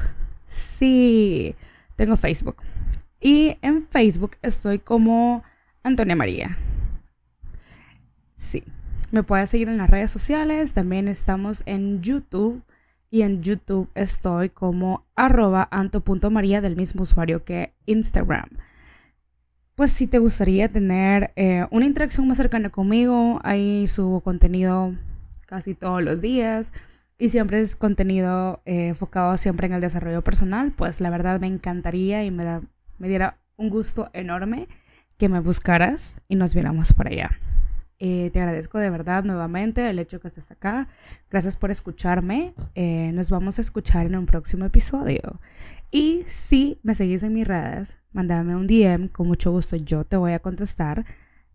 Sí, 0.45 1.55
tengo 1.95 2.15
Facebook. 2.15 2.57
Y 3.19 3.57
en 3.63 3.81
Facebook 3.81 4.33
estoy 4.43 4.77
como 4.77 5.43
Antonia 5.81 6.15
María. 6.15 6.59
Sí, 8.35 8.63
me 9.09 9.23
puedes 9.23 9.49
seguir 9.49 9.67
en 9.67 9.79
las 9.79 9.89
redes 9.89 10.11
sociales. 10.11 10.73
También 10.73 11.07
estamos 11.07 11.63
en 11.65 12.03
YouTube. 12.03 12.61
Y 13.11 13.21
en 13.21 13.43
YouTube 13.43 13.91
estoy 13.93 14.49
como 14.49 15.05
arroba 15.15 15.67
anto.maría 15.69 16.61
del 16.61 16.75
mismo 16.75 17.03
usuario 17.03 17.43
que 17.43 17.73
Instagram 17.85 18.49
pues 19.81 19.93
si 19.93 20.05
te 20.05 20.19
gustaría 20.19 20.69
tener 20.69 21.31
eh, 21.35 21.65
una 21.71 21.87
interacción 21.87 22.27
más 22.27 22.37
cercana 22.37 22.69
conmigo, 22.69 23.39
ahí 23.43 23.87
subo 23.87 24.21
contenido 24.21 24.93
casi 25.47 25.73
todos 25.73 26.03
los 26.03 26.21
días 26.21 26.71
y 27.17 27.29
siempre 27.29 27.61
es 27.61 27.75
contenido 27.75 28.61
eh, 28.65 28.89
enfocado 28.89 29.35
siempre 29.37 29.65
en 29.65 29.73
el 29.73 29.81
desarrollo 29.81 30.23
personal, 30.23 30.71
pues 30.71 31.01
la 31.01 31.09
verdad 31.09 31.39
me 31.39 31.47
encantaría 31.47 32.23
y 32.23 32.29
me, 32.29 32.61
me 32.99 33.07
diera 33.07 33.39
un 33.57 33.71
gusto 33.71 34.11
enorme 34.13 34.67
que 35.17 35.29
me 35.29 35.39
buscaras 35.39 36.21
y 36.27 36.35
nos 36.35 36.53
viéramos 36.53 36.93
por 36.93 37.07
allá. 37.07 37.29
Eh, 38.03 38.31
te 38.33 38.39
agradezco 38.39 38.79
de 38.79 38.89
verdad 38.89 39.23
nuevamente 39.23 39.87
el 39.87 39.99
hecho 39.99 40.19
que 40.19 40.27
estés 40.27 40.49
acá. 40.49 40.87
Gracias 41.29 41.55
por 41.55 41.69
escucharme. 41.69 42.53
nos 42.75 43.29
vamos 43.29 43.59
a 43.59 43.61
escuchar 43.61 44.07
en 44.07 44.15
un 44.15 44.25
próximo 44.25 44.65
episodio. 44.65 45.39
Y 45.91 46.23
si 46.27 46.79
me 46.83 46.95
seguís 46.95 47.21
en 47.21 47.33
mis 47.33 47.47
redes, 47.47 47.99
mándame 48.11 48.55
un 48.55 48.65
DM, 48.65 49.09
con 49.09 49.27
mucho 49.27 49.51
gusto 49.51 49.75
yo 49.75 50.03
te 50.03 50.17
voy 50.17 50.31
a 50.31 50.39
contestar 50.39 51.05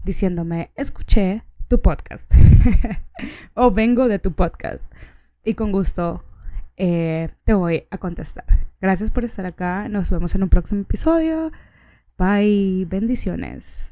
diciéndome, 0.05 0.71
escuché 0.77 1.43
tu 1.69 1.81
podcast 1.81 2.33
o 3.55 3.71
vengo 3.73 4.09
de 4.09 4.19
tu 4.19 4.33
podcast 4.33 4.87
y 5.45 5.55
con 5.55 5.73
gusto 5.73 6.23
eh, 6.77 7.31
te 7.45 7.55
voy 7.55 7.87
a 7.91 7.99
contestar. 7.99 8.45
Gracias 8.81 9.11
por 9.11 9.25
estar 9.25 9.47
acá, 9.47 9.89
nos 9.89 10.11
vemos 10.11 10.35
en 10.35 10.43
un 10.43 10.49
próximo 10.49 10.83
episodio. 10.83 11.51
Bye, 12.19 12.87
bendiciones. 12.89 13.91